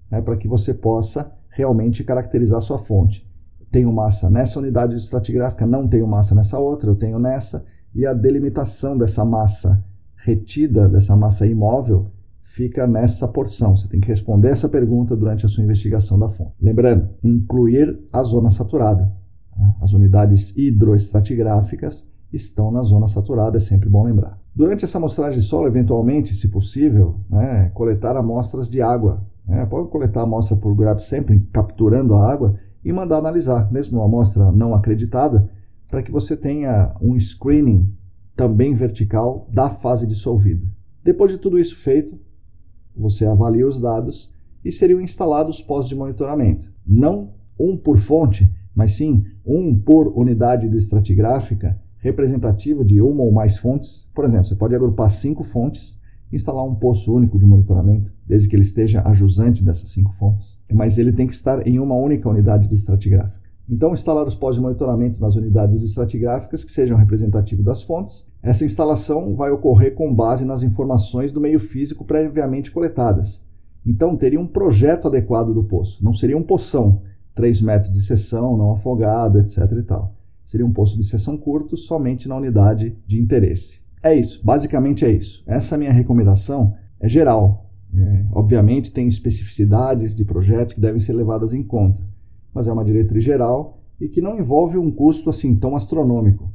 [0.09, 3.27] né, para que você possa realmente caracterizar sua fonte.
[3.71, 8.13] Tenho massa nessa unidade estratigráfica, não tenho massa nessa outra, eu tenho nessa, e a
[8.13, 9.83] delimitação dessa massa
[10.23, 12.11] retida dessa massa imóvel
[12.41, 13.75] fica nessa porção.
[13.75, 16.53] Você tem que responder essa pergunta durante a sua investigação da fonte.
[16.61, 19.13] Lembrando, incluir a zona saturada.
[19.55, 19.75] Né?
[19.81, 24.39] As unidades hidroestratigráficas estão na zona saturada, é sempre bom lembrar.
[24.53, 29.25] Durante essa amostragem de solo, eventualmente, se possível, né, coletar amostras de água.
[29.47, 29.65] Né?
[29.65, 34.51] Pode coletar amostra por grab sampling, capturando a água, e mandar analisar, mesmo uma amostra
[34.51, 35.49] não acreditada,
[35.89, 37.93] para que você tenha um screening
[38.35, 40.65] também vertical da fase dissolvida.
[41.03, 42.17] Depois de tudo isso feito,
[42.95, 46.71] você avalia os dados e seriam instalados pós de monitoramento.
[46.85, 53.57] Não um por fonte, mas sim um por unidade estratigráfica representativo de uma ou mais
[53.57, 54.09] fontes.
[54.13, 55.98] Por exemplo, você pode agrupar cinco fontes
[56.31, 60.59] instalar um poço único de monitoramento, desde que ele esteja ajusante dessas cinco fontes.
[60.71, 63.49] Mas ele tem que estar em uma única unidade estratigráfica.
[63.69, 68.25] Então, instalar os pós de monitoramento nas unidades estratigráficas que sejam representativos das fontes.
[68.41, 73.45] Essa instalação vai ocorrer com base nas informações do meio físico previamente coletadas.
[73.85, 76.03] Então, teria um projeto adequado do poço.
[76.03, 77.03] Não seria um poção,
[77.35, 79.59] 3 metros de seção, não afogado, etc.
[79.71, 80.15] E tal.
[80.43, 83.81] Seria um poço de seção curto somente na unidade de interesse.
[84.01, 85.43] É isso, basicamente é isso.
[85.45, 87.69] Essa minha recomendação é geral.
[87.93, 92.01] É, obviamente, tem especificidades de projetos que devem ser levadas em conta
[92.53, 96.51] mas é uma diretriz geral e que não envolve um custo assim tão astronômico.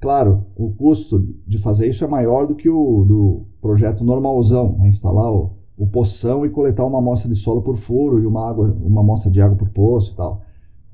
[0.00, 4.88] Claro, o custo de fazer isso é maior do que o do projeto normalzão, né?
[4.88, 8.74] instalar o, o poção e coletar uma amostra de solo por furo e uma, água,
[8.82, 10.42] uma amostra de água por poço e tal.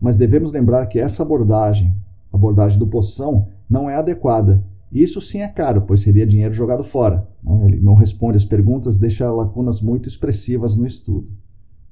[0.01, 1.94] Mas devemos lembrar que essa abordagem,
[2.32, 4.62] a abordagem do poção, não é adequada.
[4.93, 7.28] Isso sim é caro, pois seria dinheiro jogado fora.
[7.43, 7.66] Né?
[7.66, 11.28] Ele não responde as perguntas, deixa lacunas muito expressivas no estudo.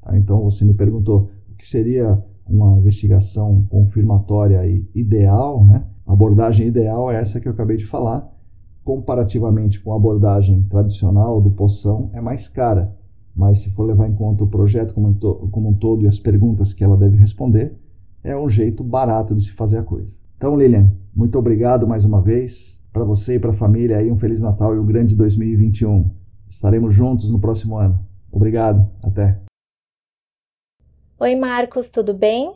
[0.00, 0.16] Tá?
[0.16, 4.60] Então você me perguntou o que seria uma investigação confirmatória
[4.94, 5.86] ideal, né?
[6.06, 8.30] A abordagem ideal é essa que eu acabei de falar.
[8.84, 12.94] Comparativamente com a abordagem tradicional do poção, é mais cara,
[13.34, 16.84] mas se for levar em conta o projeto como um todo e as perguntas que
[16.84, 17.74] ela deve responder,
[18.22, 20.16] é um jeito barato de se fazer a coisa.
[20.36, 22.78] Então, Lilian, muito obrigado mais uma vez.
[22.94, 26.08] Para você e para a família aí, um Feliz Natal e um grande 2021.
[26.48, 27.98] Estaremos juntos no próximo ano.
[28.30, 28.88] Obrigado.
[29.02, 29.36] Até.
[31.18, 32.54] Oi, Marcos, tudo bem?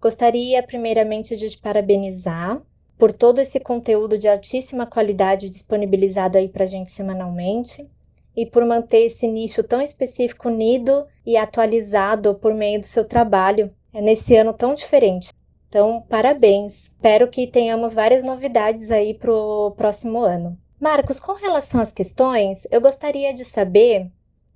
[0.00, 2.60] Gostaria primeiramente de te parabenizar
[2.98, 7.88] por todo esse conteúdo de altíssima qualidade disponibilizado aí para gente semanalmente
[8.36, 13.70] e por manter esse nicho tão específico unido e atualizado por meio do seu trabalho
[13.94, 15.30] é nesse ano tão diferente.
[15.76, 16.84] Então, parabéns.
[16.84, 20.56] Espero que tenhamos várias novidades aí para o próximo ano.
[20.80, 24.10] Marcos, com relação às questões, eu gostaria de saber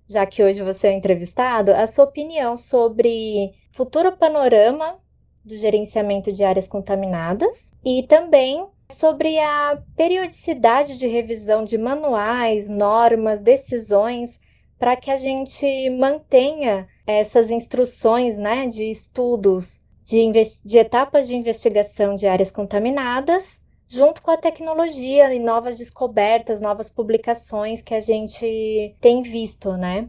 [0.09, 4.99] já que hoje você é entrevistado, a sua opinião sobre futuro panorama
[5.45, 13.43] do gerenciamento de áreas contaminadas e também sobre a periodicidade de revisão de manuais, normas,
[13.43, 14.41] decisões
[14.79, 20.33] para que a gente mantenha essas instruções né, de estudos de,
[20.65, 26.91] de etapas de investigação de áreas contaminadas junto com a tecnologia e novas descobertas, novas
[26.91, 30.09] publicações que a gente tem visto, né?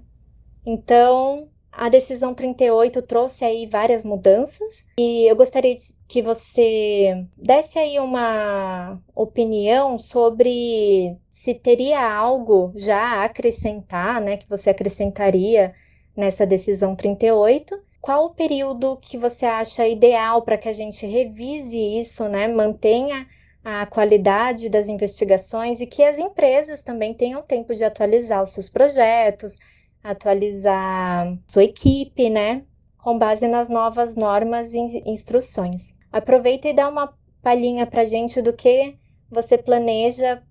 [0.66, 5.76] Então, a decisão 38 trouxe aí várias mudanças e eu gostaria
[6.08, 14.48] que você desse aí uma opinião sobre se teria algo já a acrescentar, né, que
[14.48, 15.74] você acrescentaria
[16.16, 17.91] nessa decisão 38.
[18.02, 23.28] Qual o período que você acha ideal para que a gente revise isso, né, mantenha
[23.64, 28.68] a qualidade das investigações e que as empresas também tenham tempo de atualizar os seus
[28.68, 29.56] projetos,
[30.04, 32.64] atualizar sua equipe, né?
[32.98, 35.94] Com base nas novas normas e instruções.
[36.12, 38.96] Aproveita e dá uma palhinha pra gente do que
[39.30, 40.42] você planeja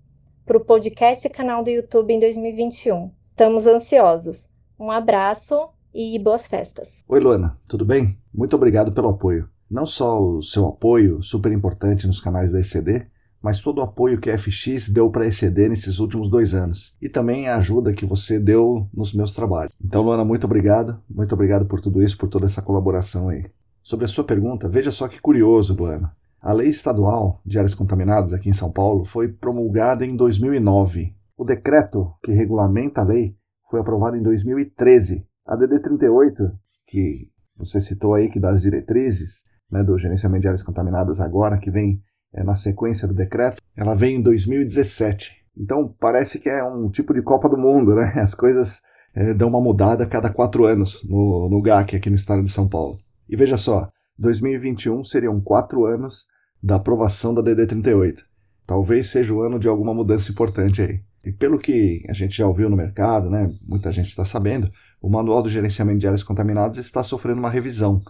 [0.45, 3.11] para o podcast e canal do YouTube em 2021.
[3.29, 4.49] Estamos ansiosos.
[4.79, 7.03] Um abraço e boas festas.
[7.07, 8.17] Oi, Luana, tudo bem?
[8.33, 13.07] Muito obrigado pelo apoio não só o seu apoio super importante nos canais da ECD,
[13.41, 16.95] mas todo o apoio que a FX deu para a ECD nesses últimos dois anos
[17.01, 19.73] e também a ajuda que você deu nos meus trabalhos.
[19.83, 23.49] Então, Luana, muito obrigado, muito obrigado por tudo isso, por toda essa colaboração aí.
[23.81, 26.13] Sobre a sua pergunta, veja só que curioso, Luana.
[26.39, 31.15] A Lei Estadual de Áreas Contaminadas aqui em São Paulo foi promulgada em 2009.
[31.37, 33.35] O decreto que regulamenta a lei
[33.69, 35.25] foi aprovado em 2013.
[35.45, 36.51] A DD 38,
[36.87, 41.57] que você citou aí, que dá as diretrizes, né, do gerenciamento de áreas contaminadas agora,
[41.57, 42.01] que vem
[42.33, 45.33] é, na sequência do decreto, ela veio em 2017.
[45.57, 48.13] Então parece que é um tipo de Copa do Mundo, né?
[48.17, 48.81] As coisas
[49.13, 52.51] é, dão uma mudada a cada quatro anos no, no GAC aqui no estado de
[52.51, 52.99] São Paulo.
[53.27, 56.25] E veja só, 2021 seriam quatro anos
[56.61, 58.19] da aprovação da DD38.
[58.65, 61.01] Talvez seja o ano de alguma mudança importante aí.
[61.23, 64.71] E pelo que a gente já ouviu no mercado, né, muita gente está sabendo,
[65.01, 68.01] o Manual do Gerenciamento de Áreas Contaminadas está sofrendo uma revisão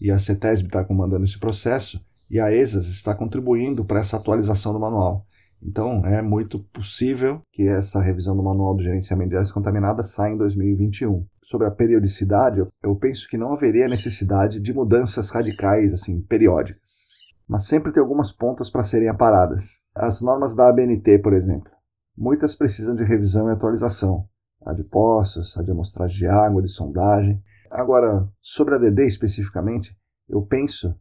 [0.00, 4.72] e a CETESB está comandando esse processo e a ESAS está contribuindo para essa atualização
[4.72, 5.26] do manual.
[5.60, 10.32] Então, é muito possível que essa revisão do Manual do Gerenciamento de Áreas Contaminadas saia
[10.32, 11.26] em 2021.
[11.42, 17.08] Sobre a periodicidade, eu penso que não haveria necessidade de mudanças radicais, assim, periódicas.
[17.46, 19.82] Mas sempre tem algumas pontas para serem aparadas.
[19.92, 21.72] As normas da ABNT, por exemplo.
[22.16, 24.28] Muitas precisam de revisão e atualização.
[24.68, 27.42] A de poços, a de amostragem de água, de sondagem.
[27.70, 29.96] Agora, sobre a DD especificamente,
[30.28, 30.94] eu penso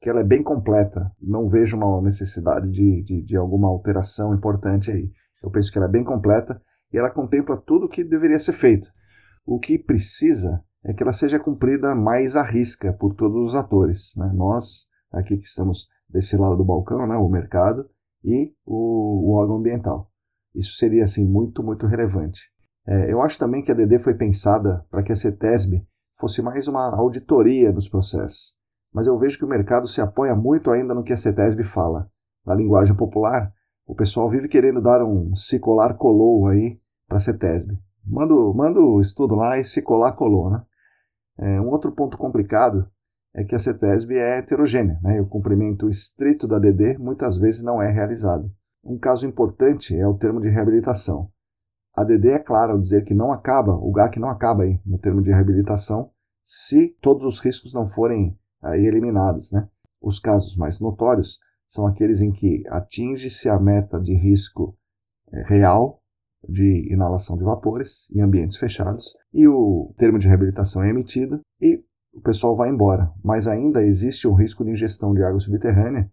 [0.00, 1.12] que ela é bem completa.
[1.20, 5.10] Não vejo uma necessidade de, de, de alguma alteração importante aí.
[5.42, 6.60] Eu penso que ela é bem completa
[6.92, 8.90] e ela contempla tudo o que deveria ser feito.
[9.44, 14.14] O que precisa é que ela seja cumprida mais à risca por todos os atores.
[14.16, 14.32] Né?
[14.34, 17.16] Nós, aqui que estamos desse lado do balcão, né?
[17.16, 17.88] o mercado
[18.24, 20.10] e o, o órgão ambiental.
[20.54, 22.50] Isso seria assim muito, muito relevante.
[22.90, 25.86] É, eu acho também que a DD foi pensada para que a CETESB
[26.18, 28.58] fosse mais uma auditoria dos processos
[28.92, 32.10] mas eu vejo que o mercado se apoia muito ainda no que a CETESB fala.
[32.44, 33.52] Na linguagem popular,
[33.86, 37.78] o pessoal vive querendo dar um se colar colou aí para a CETESB.
[38.04, 40.62] Manda, manda o estudo lá e se colar colou, né?
[41.38, 42.88] É, um outro ponto complicado
[43.34, 45.16] é que a CETESB é heterogênea, né?
[45.16, 48.50] e o cumprimento estrito da DD muitas vezes não é realizado.
[48.84, 51.30] Um caso importante é o termo de reabilitação.
[51.94, 54.98] A DD é clara ao dizer que não acaba, o GAC não acaba aí no
[54.98, 56.10] termo de reabilitação,
[56.44, 59.50] se todos os riscos não forem aí eliminados.
[59.50, 59.68] Né?
[60.00, 64.76] Os casos mais notórios são aqueles em que atinge-se a meta de risco
[65.32, 66.00] é, real
[66.48, 71.84] de inalação de vapores em ambientes fechados e o termo de reabilitação é emitido e
[72.12, 73.12] o pessoal vai embora.
[73.22, 76.10] Mas ainda existe o risco de ingestão de água subterrânea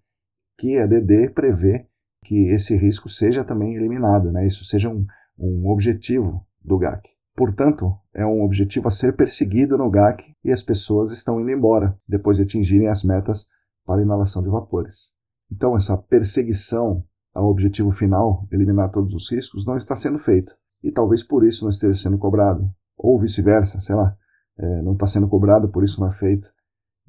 [0.59, 1.87] que a DD prevê
[2.23, 4.45] que esse risco seja também eliminado, né?
[4.45, 5.05] isso seja um,
[5.37, 7.09] um objetivo do GAC.
[7.35, 11.95] Portanto, é um objetivo a ser perseguido no GAC e as pessoas estão indo embora
[12.07, 13.47] depois de atingirem as metas
[13.85, 15.11] para inalação de vapores.
[15.51, 20.55] Então, essa perseguição ao objetivo final, eliminar todos os riscos, não está sendo feita.
[20.83, 22.69] E talvez por isso não esteja sendo cobrado.
[22.97, 24.17] Ou vice-versa, sei lá.
[24.57, 26.51] É, não está sendo cobrado, por isso não é feito.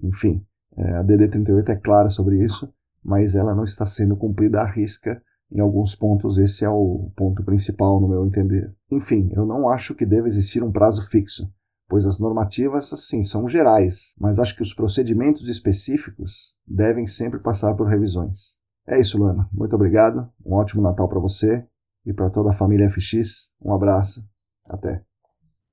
[0.02, 0.44] Enfim,
[0.76, 2.70] é, a DD38 é clara sobre isso,
[3.02, 7.42] mas ela não está sendo cumprida à risca em alguns pontos, esse é o ponto
[7.42, 8.74] principal, no meu entender.
[8.90, 11.50] Enfim, eu não acho que deva existir um prazo fixo,
[11.88, 17.74] pois as normativas, sim, são gerais, mas acho que os procedimentos específicos devem sempre passar
[17.74, 18.58] por revisões.
[18.86, 19.48] É isso, Luana.
[19.52, 20.28] Muito obrigado.
[20.44, 21.66] Um ótimo Natal para você
[22.06, 23.52] e para toda a família FX.
[23.62, 24.26] Um abraço.
[24.64, 25.02] Até.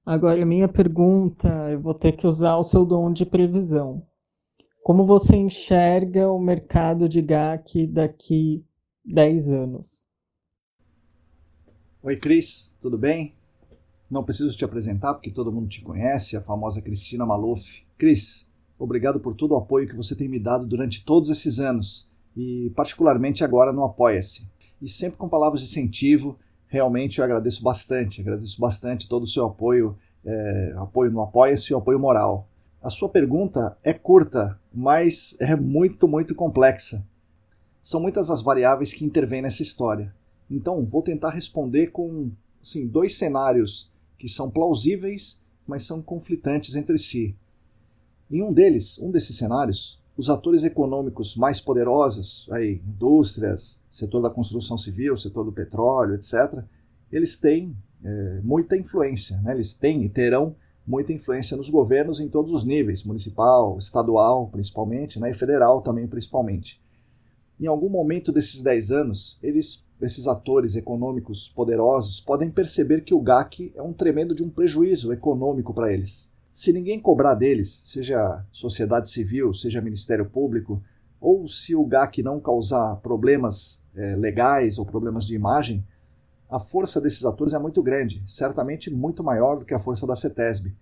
[0.06, 4.04] Agora, minha pergunta, eu vou ter que usar o seu dom de previsão.
[4.84, 8.64] Como você enxerga o mercado de GAC daqui
[9.06, 10.10] 10 anos.
[12.02, 13.36] Oi, Cris, tudo bem?
[14.10, 17.84] Não preciso te apresentar porque todo mundo te conhece, a famosa Cristina Maluf.
[17.98, 18.48] Cris,
[18.78, 22.72] obrigado por todo o apoio que você tem me dado durante todos esses anos e
[22.76, 24.50] particularmente agora no Apoia-se.
[24.82, 26.38] E sempre com palavras de incentivo,
[26.68, 31.76] realmente eu agradeço bastante, agradeço bastante todo o seu apoio, é, apoio no Apoia-se e
[31.76, 32.48] o apoio moral.
[32.82, 37.04] A sua pergunta é curta, mas é muito, muito complexa.
[37.86, 40.12] São muitas as variáveis que intervêm nessa história.
[40.50, 46.98] Então, vou tentar responder com assim, dois cenários que são plausíveis, mas são conflitantes entre
[46.98, 47.36] si.
[48.32, 54.32] Em um deles, um desses cenários, os atores econômicos mais poderosos, aí, indústrias, setor da
[54.32, 56.64] construção civil, setor do petróleo, etc.,
[57.12, 59.54] eles têm é, muita influência, né?
[59.54, 60.56] eles têm e terão
[60.88, 65.30] muita influência nos governos em todos os níveis, municipal, estadual, principalmente, né?
[65.30, 66.84] e federal também, principalmente
[67.60, 73.22] em algum momento desses 10 anos, eles, esses atores econômicos poderosos podem perceber que o
[73.22, 76.34] GAC é um tremendo de um prejuízo econômico para eles.
[76.52, 80.82] Se ninguém cobrar deles, seja sociedade civil, seja Ministério Público,
[81.20, 85.86] ou se o GAC não causar problemas é, legais ou problemas de imagem,
[86.50, 90.16] a força desses atores é muito grande, certamente muito maior do que a força da
[90.16, 90.74] CETESB.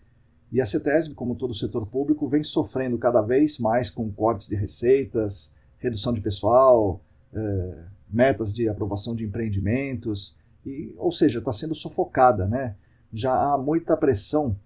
[0.52, 4.48] E a CETESB, como todo o setor público, vem sofrendo cada vez mais com cortes
[4.48, 7.02] de receitas, redução de pessoal,
[7.34, 12.76] é, metas de aprovação de empreendimentos, e, ou seja, está sendo sufocada, né?
[13.12, 14.58] Já há muita pressão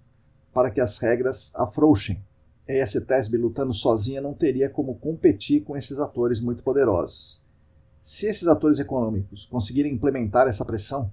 [0.54, 2.24] para que as regras afrouxem.
[2.70, 7.42] A ESTESB lutando sozinha não teria como competir com esses atores muito poderosos.
[8.02, 11.12] Se esses atores econômicos conseguirem implementar essa pressão,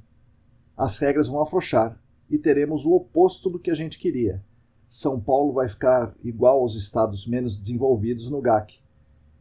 [0.77, 1.99] as regras vão afrouxar
[2.29, 4.43] e teremos o oposto do que a gente queria.
[4.87, 8.81] São Paulo vai ficar igual aos estados menos desenvolvidos no GAC,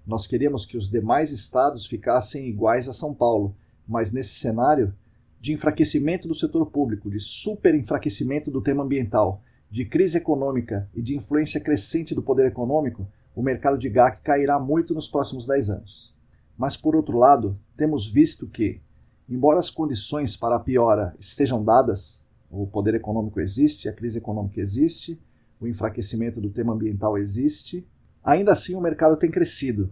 [0.05, 3.55] nós queríamos que os demais estados ficassem iguais a São Paulo,
[3.87, 4.93] mas nesse cenário
[5.39, 11.01] de enfraquecimento do setor público, de super enfraquecimento do tema ambiental, de crise econômica e
[11.01, 15.69] de influência crescente do poder econômico, o mercado de GAC cairá muito nos próximos 10
[15.69, 16.15] anos.
[16.57, 18.79] Mas, por outro lado, temos visto que,
[19.27, 24.59] embora as condições para a piora estejam dadas, o poder econômico existe, a crise econômica
[24.59, 25.19] existe,
[25.59, 27.87] o enfraquecimento do tema ambiental existe,
[28.23, 29.91] ainda assim o mercado tem crescido.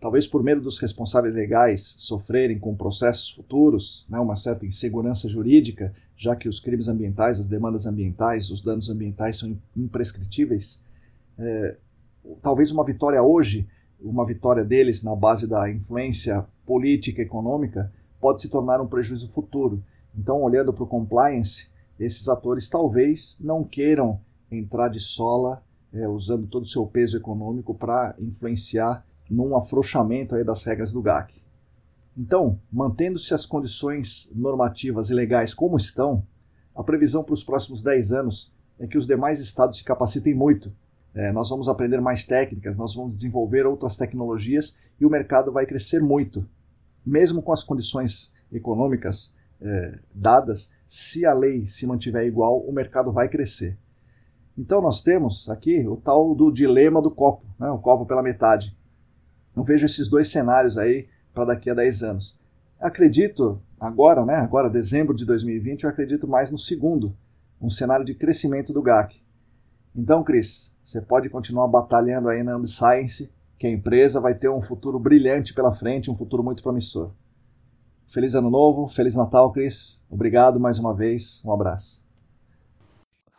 [0.00, 5.94] Talvez por medo dos responsáveis legais sofrerem com processos futuros, né, uma certa insegurança jurídica,
[6.16, 10.82] já que os crimes ambientais, as demandas ambientais, os danos ambientais são imprescritíveis.
[11.38, 11.76] É,
[12.42, 13.66] talvez uma vitória hoje,
[13.98, 17.90] uma vitória deles na base da influência política e econômica,
[18.20, 19.82] pode se tornar um prejuízo futuro.
[20.16, 21.68] Então, olhando para o compliance,
[21.98, 24.20] esses atores talvez não queiram
[24.50, 25.62] entrar de sola
[25.94, 31.00] é, usando todo o seu peso econômico para influenciar num afrouxamento aí das regras do
[31.00, 31.42] GAC.
[32.16, 36.24] Então, mantendo-se as condições normativas e legais como estão,
[36.74, 40.74] a previsão para os próximos 10 anos é que os demais estados se capacitem muito.
[41.14, 45.64] É, nós vamos aprender mais técnicas, nós vamos desenvolver outras tecnologias e o mercado vai
[45.64, 46.44] crescer muito.
[47.06, 53.12] Mesmo com as condições econômicas é, dadas, se a lei se mantiver igual, o mercado
[53.12, 53.78] vai crescer.
[54.56, 58.76] Então nós temos aqui o tal do dilema do copo, né, o copo pela metade.
[59.56, 62.38] Eu vejo esses dois cenários aí para daqui a 10 anos.
[62.80, 67.16] Acredito, agora, né, agora dezembro de 2020, eu acredito mais no segundo,
[67.60, 69.20] um cenário de crescimento do GAC.
[69.94, 74.60] Então, Cris, você pode continuar batalhando aí na AmbiScience, que a empresa vai ter um
[74.60, 77.12] futuro brilhante pela frente, um futuro muito promissor.
[78.06, 80.02] Feliz Ano Novo, Feliz Natal, Cris.
[80.10, 82.03] Obrigado mais uma vez, um abraço.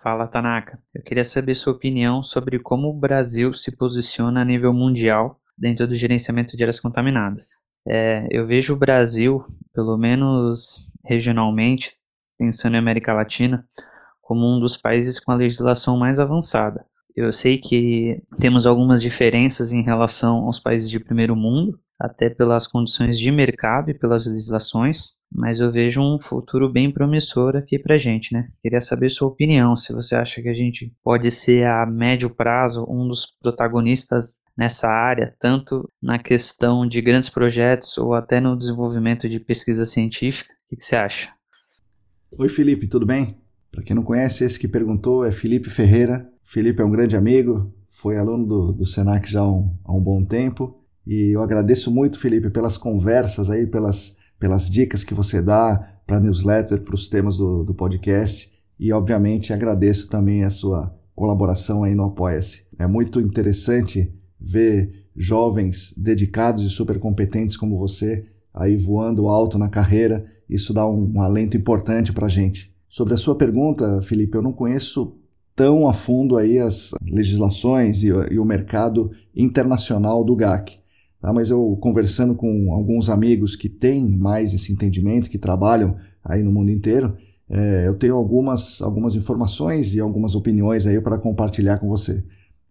[0.05, 0.77] Fala, Tanaka.
[0.93, 5.87] Eu queria saber sua opinião sobre como o Brasil se posiciona a nível mundial dentro
[5.87, 7.55] do gerenciamento de áreas contaminadas.
[7.87, 9.41] É, eu vejo o Brasil,
[9.73, 11.95] pelo menos regionalmente,
[12.37, 13.67] pensando em América Latina,
[14.21, 16.85] como um dos países com a legislação mais avançada.
[17.15, 22.67] Eu sei que temos algumas diferenças em relação aos países de primeiro mundo, até pelas
[22.67, 27.97] condições de mercado e pelas legislações, mas eu vejo um futuro bem promissor aqui para
[27.97, 28.49] gente, né?
[28.61, 32.85] Queria saber sua opinião, se você acha que a gente pode ser a médio prazo
[32.89, 39.27] um dos protagonistas nessa área, tanto na questão de grandes projetos ou até no desenvolvimento
[39.27, 40.53] de pesquisa científica.
[40.71, 41.33] O que, você acha?
[42.37, 43.37] Oi, Felipe, tudo bem?
[43.71, 46.29] Para quem não conhece, esse que perguntou é Felipe Ferreira.
[46.43, 50.01] Felipe é um grande amigo, foi aluno do, do Senac já há um, há um
[50.01, 55.41] bom tempo e eu agradeço muito, Felipe, pelas conversas aí, pelas, pelas dicas que você
[55.41, 58.51] dá para a newsletter, para os temas do, do podcast.
[58.79, 62.63] E, obviamente, agradeço também a sua colaboração aí no Apoia-se.
[62.77, 69.69] É muito interessante ver jovens dedicados e super competentes como você aí voando alto na
[69.69, 70.25] carreira.
[70.49, 72.73] Isso dá um, um alento importante para a gente.
[72.89, 75.15] Sobre a sua pergunta, Felipe, eu não conheço
[75.55, 80.79] tão a fundo aí as legislações e, e o mercado internacional do GAC.
[81.25, 81.33] Tá?
[81.33, 86.51] Mas eu conversando com alguns amigos que têm mais esse entendimento, que trabalham aí no
[86.51, 87.17] mundo inteiro,
[87.49, 92.23] é, eu tenho algumas, algumas informações e algumas opiniões aí para compartilhar com você.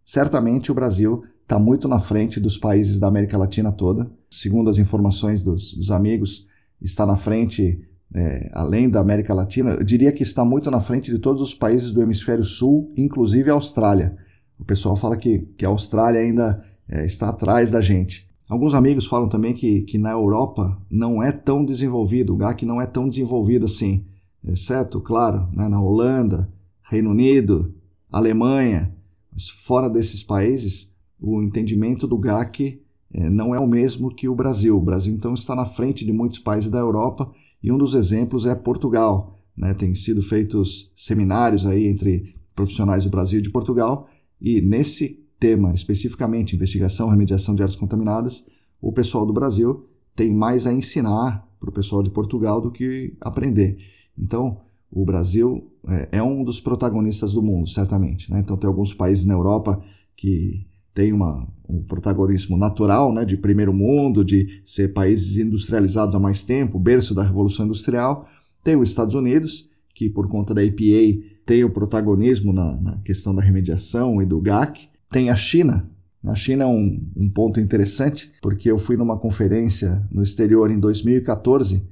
[0.04, 4.08] Certamente o Brasil está muito na frente dos países da América Latina toda.
[4.30, 6.46] Segundo as informações dos, dos amigos,
[6.80, 7.80] está na frente,
[8.14, 11.54] é, além da América Latina, eu diria que está muito na frente de todos os
[11.54, 14.16] países do hemisfério sul, inclusive a Austrália.
[14.56, 18.32] O pessoal fala que, que a Austrália ainda é, está atrás da gente.
[18.48, 22.80] Alguns amigos falam também que, que na Europa não é tão desenvolvido, o GAC não
[22.80, 24.04] é tão desenvolvido assim,
[24.46, 26.52] exceto, claro, né, na Holanda,
[26.82, 27.74] Reino Unido,
[28.12, 28.94] Alemanha.
[29.32, 32.80] Mas fora desses países, o entendimento do GAC
[33.12, 34.76] é, não é o mesmo que o Brasil.
[34.76, 38.44] O Brasil, então, está na frente de muitos países da Europa e um dos exemplos
[38.44, 39.40] é Portugal.
[39.56, 39.72] Né?
[39.72, 44.08] Tem sido feitos seminários aí entre profissionais do Brasil e de Portugal
[44.40, 48.46] e nesse tema, especificamente investigação remediação de áreas contaminadas,
[48.80, 53.16] o pessoal do Brasil tem mais a ensinar para o pessoal de Portugal do que
[53.20, 53.78] aprender.
[54.16, 58.30] Então, o Brasil é, é um dos protagonistas do mundo, certamente.
[58.30, 58.40] Né?
[58.40, 59.82] Então, tem alguns países na Europa
[60.16, 66.20] que têm uma, um protagonismo natural, né, de primeiro mundo, de ser países industrializados há
[66.20, 68.28] mais tempo, berço da Revolução Industrial.
[68.62, 73.34] Tem os Estados Unidos, que por conta da EPA tem o protagonismo na, na questão
[73.34, 74.88] da remediação e do GAC.
[75.14, 75.88] Tem a China.
[76.24, 80.80] A China é um, um ponto interessante, porque eu fui numa conferência no exterior em
[80.80, 81.86] 2014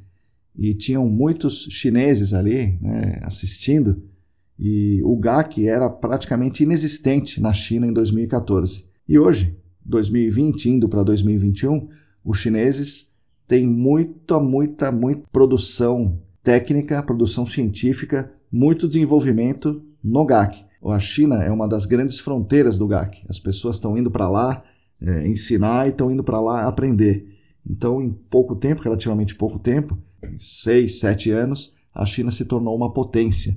[0.59, 4.03] e tinham muitos chineses ali né, assistindo,
[4.59, 8.87] e o GAC era praticamente inexistente na China em 2014.
[9.09, 11.91] E hoje, 2020 indo para 2021,
[12.25, 13.09] os chineses
[13.47, 20.72] têm muita, muita, muita produção técnica, produção científica, muito desenvolvimento no GAC.
[20.91, 23.23] A China é uma das grandes fronteiras do GAC.
[23.29, 24.65] As pessoas estão indo para lá
[25.01, 27.29] é, ensinar e estão indo para lá aprender.
[27.69, 29.97] Então, em pouco tempo, relativamente pouco tempo,
[30.37, 33.57] seis, sete anos, a China se tornou uma potência.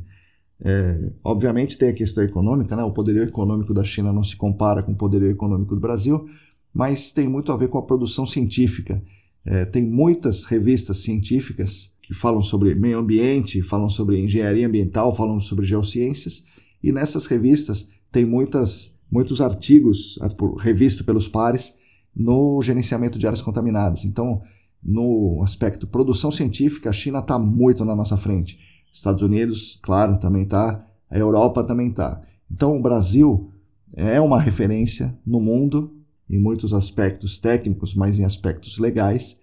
[0.61, 2.83] É, obviamente tem a questão econômica, né?
[2.83, 6.27] o poderio econômico da China não se compara com o poderio econômico do Brasil,
[6.73, 9.01] mas tem muito a ver com a produção científica.
[9.45, 15.39] É, tem muitas revistas científicas que falam sobre meio ambiente, falam sobre engenharia ambiental, falam
[15.39, 16.45] sobre geociências,
[16.85, 20.19] e nessas revistas tem muitas, muitos artigos
[20.59, 21.75] revistos pelos pares
[22.15, 24.05] no gerenciamento de áreas contaminadas.
[24.05, 24.41] Então,
[24.83, 28.59] no aspecto produção científica, a China está muito na nossa frente.
[28.93, 30.85] Estados Unidos, claro, também está.
[31.09, 32.21] A Europa também está.
[32.51, 33.51] Então, o Brasil
[33.95, 35.91] é uma referência no mundo
[36.29, 39.39] em muitos aspectos técnicos, mas em aspectos legais,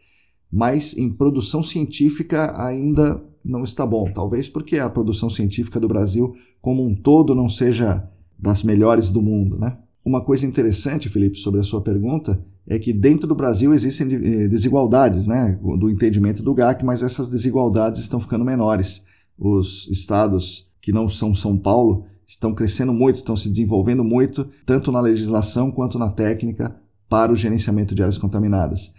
[0.52, 4.10] mas em produção científica ainda não está bom.
[4.12, 8.06] Talvez porque a produção científica do Brasil, como um todo, não seja
[8.38, 9.78] das melhores do mundo, né?
[10.04, 14.48] Uma coisa interessante, Felipe, sobre a sua pergunta, é que dentro do Brasil existem eh,
[14.48, 19.04] desigualdades né, do entendimento do GAC, mas essas desigualdades estão ficando menores.
[19.38, 24.90] Os estados que não são São Paulo estão crescendo muito, estão se desenvolvendo muito, tanto
[24.90, 26.74] na legislação quanto na técnica
[27.08, 28.92] para o gerenciamento de áreas contaminadas.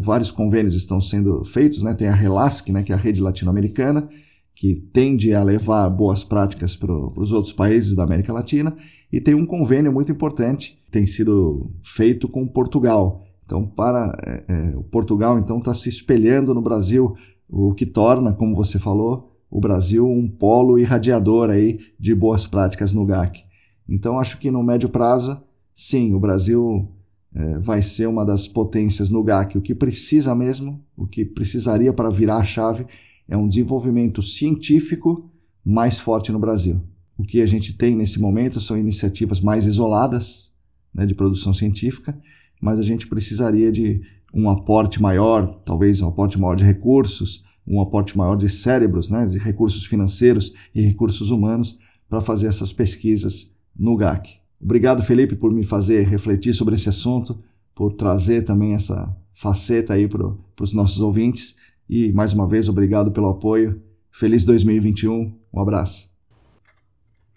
[0.00, 1.94] Vários convênios estão sendo feitos, né?
[1.94, 4.08] tem a RELASC, né, que é a rede latino-americana,
[4.54, 8.76] que tende a levar boas práticas para os outros países da América Latina,
[9.12, 13.24] e tem um convênio muito importante, tem sido feito com Portugal.
[13.44, 17.16] Então, para é, é, o Portugal então está se espelhando no Brasil,
[17.48, 22.92] o que torna, como você falou, o Brasil um polo irradiador aí de boas práticas
[22.92, 23.44] no GAC.
[23.88, 25.40] Então, acho que no médio prazo,
[25.74, 26.88] sim, o Brasil
[27.34, 29.58] é, vai ser uma das potências no GAC.
[29.58, 32.86] O que precisa mesmo, o que precisaria para virar a chave,
[33.28, 35.30] é um desenvolvimento científico
[35.64, 36.80] mais forte no Brasil.
[37.16, 40.52] O que a gente tem nesse momento são iniciativas mais isoladas
[40.92, 42.16] né, de produção científica,
[42.60, 44.00] mas a gente precisaria de
[44.32, 49.26] um aporte maior, talvez um aporte maior de recursos, um aporte maior de cérebros, né,
[49.26, 51.78] de recursos financeiros e recursos humanos
[52.08, 54.43] para fazer essas pesquisas no GAC.
[54.60, 57.42] Obrigado, Felipe, por me fazer refletir sobre esse assunto,
[57.74, 60.26] por trazer também essa faceta aí para
[60.60, 61.56] os nossos ouvintes.
[61.88, 63.82] E mais uma vez, obrigado pelo apoio.
[64.10, 65.36] Feliz 2021.
[65.52, 66.08] Um abraço.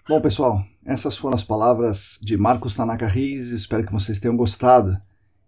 [0.07, 3.49] Bom, pessoal, essas foram as palavras de Marcos Tanaka Riz.
[3.49, 4.98] Espero que vocês tenham gostado.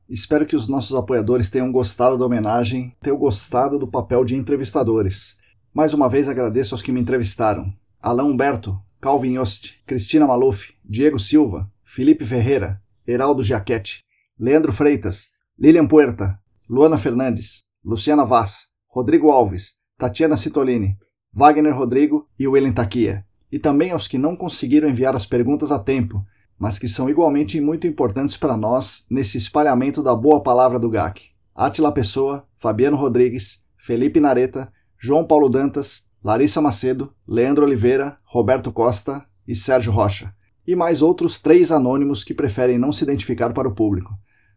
[0.10, 5.38] Espero que os nossos apoiadores tenham gostado da homenagem, tenham gostado do papel de entrevistadores.
[5.74, 7.72] Mais uma vez agradeço aos que me entrevistaram:
[8.02, 14.04] Alain Humberto, Calvin Yost, Cristina Maluf, Diego Silva, Felipe Ferreira, Heraldo Giachetti,
[14.38, 16.40] Leandro Freitas, Lilian Puerta,
[16.70, 20.98] Luana Fernandes, Luciana Vaz, Rodrigo Alves, Tatiana Citolini,
[21.34, 23.26] Wagner Rodrigo e William Taquia.
[23.52, 26.24] E também aos que não conseguiram enviar as perguntas a tempo,
[26.60, 31.30] mas que são igualmente muito importantes para nós nesse espalhamento da boa palavra do GAC.
[31.56, 39.26] Atila Pessoa, Fabiano Rodrigues, Felipe Nareta, João Paulo Dantas, Larissa Macedo, Leandro Oliveira, Roberto Costa
[39.48, 40.34] e Sérgio Rocha.
[40.68, 44.14] E mais outros três anônimos que preferem não se identificar para o público.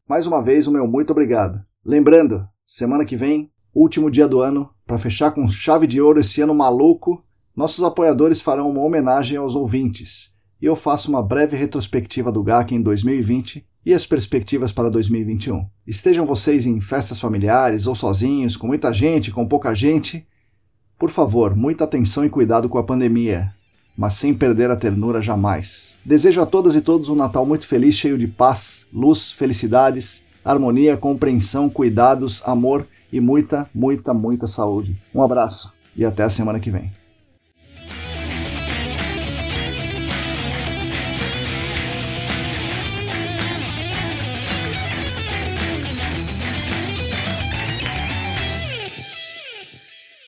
[0.09, 1.61] Mais uma vez, o meu muito obrigado.
[1.85, 6.43] Lembrando, semana que vem último dia do ano, para fechar com chave de ouro esse
[6.43, 7.25] ano maluco,
[7.57, 10.33] nossos apoiadores farão uma homenagem aos ouvintes.
[10.61, 15.67] E eu faço uma breve retrospectiva do GAC em 2020 e as perspectivas para 2021.
[15.87, 20.27] Estejam vocês em festas familiares ou sozinhos, com muita gente, com pouca gente,
[21.03, 23.53] por favor, muita atenção e cuidado com a pandemia,
[23.97, 25.97] mas sem perder a ternura jamais.
[26.05, 30.97] Desejo a todas e todos um Natal muito feliz, cheio de paz, luz, felicidades, harmonia,
[30.97, 34.97] compreensão, cuidados, amor e muita, muita, muita saúde.
[35.13, 37.02] Um abraço e até a semana que vem.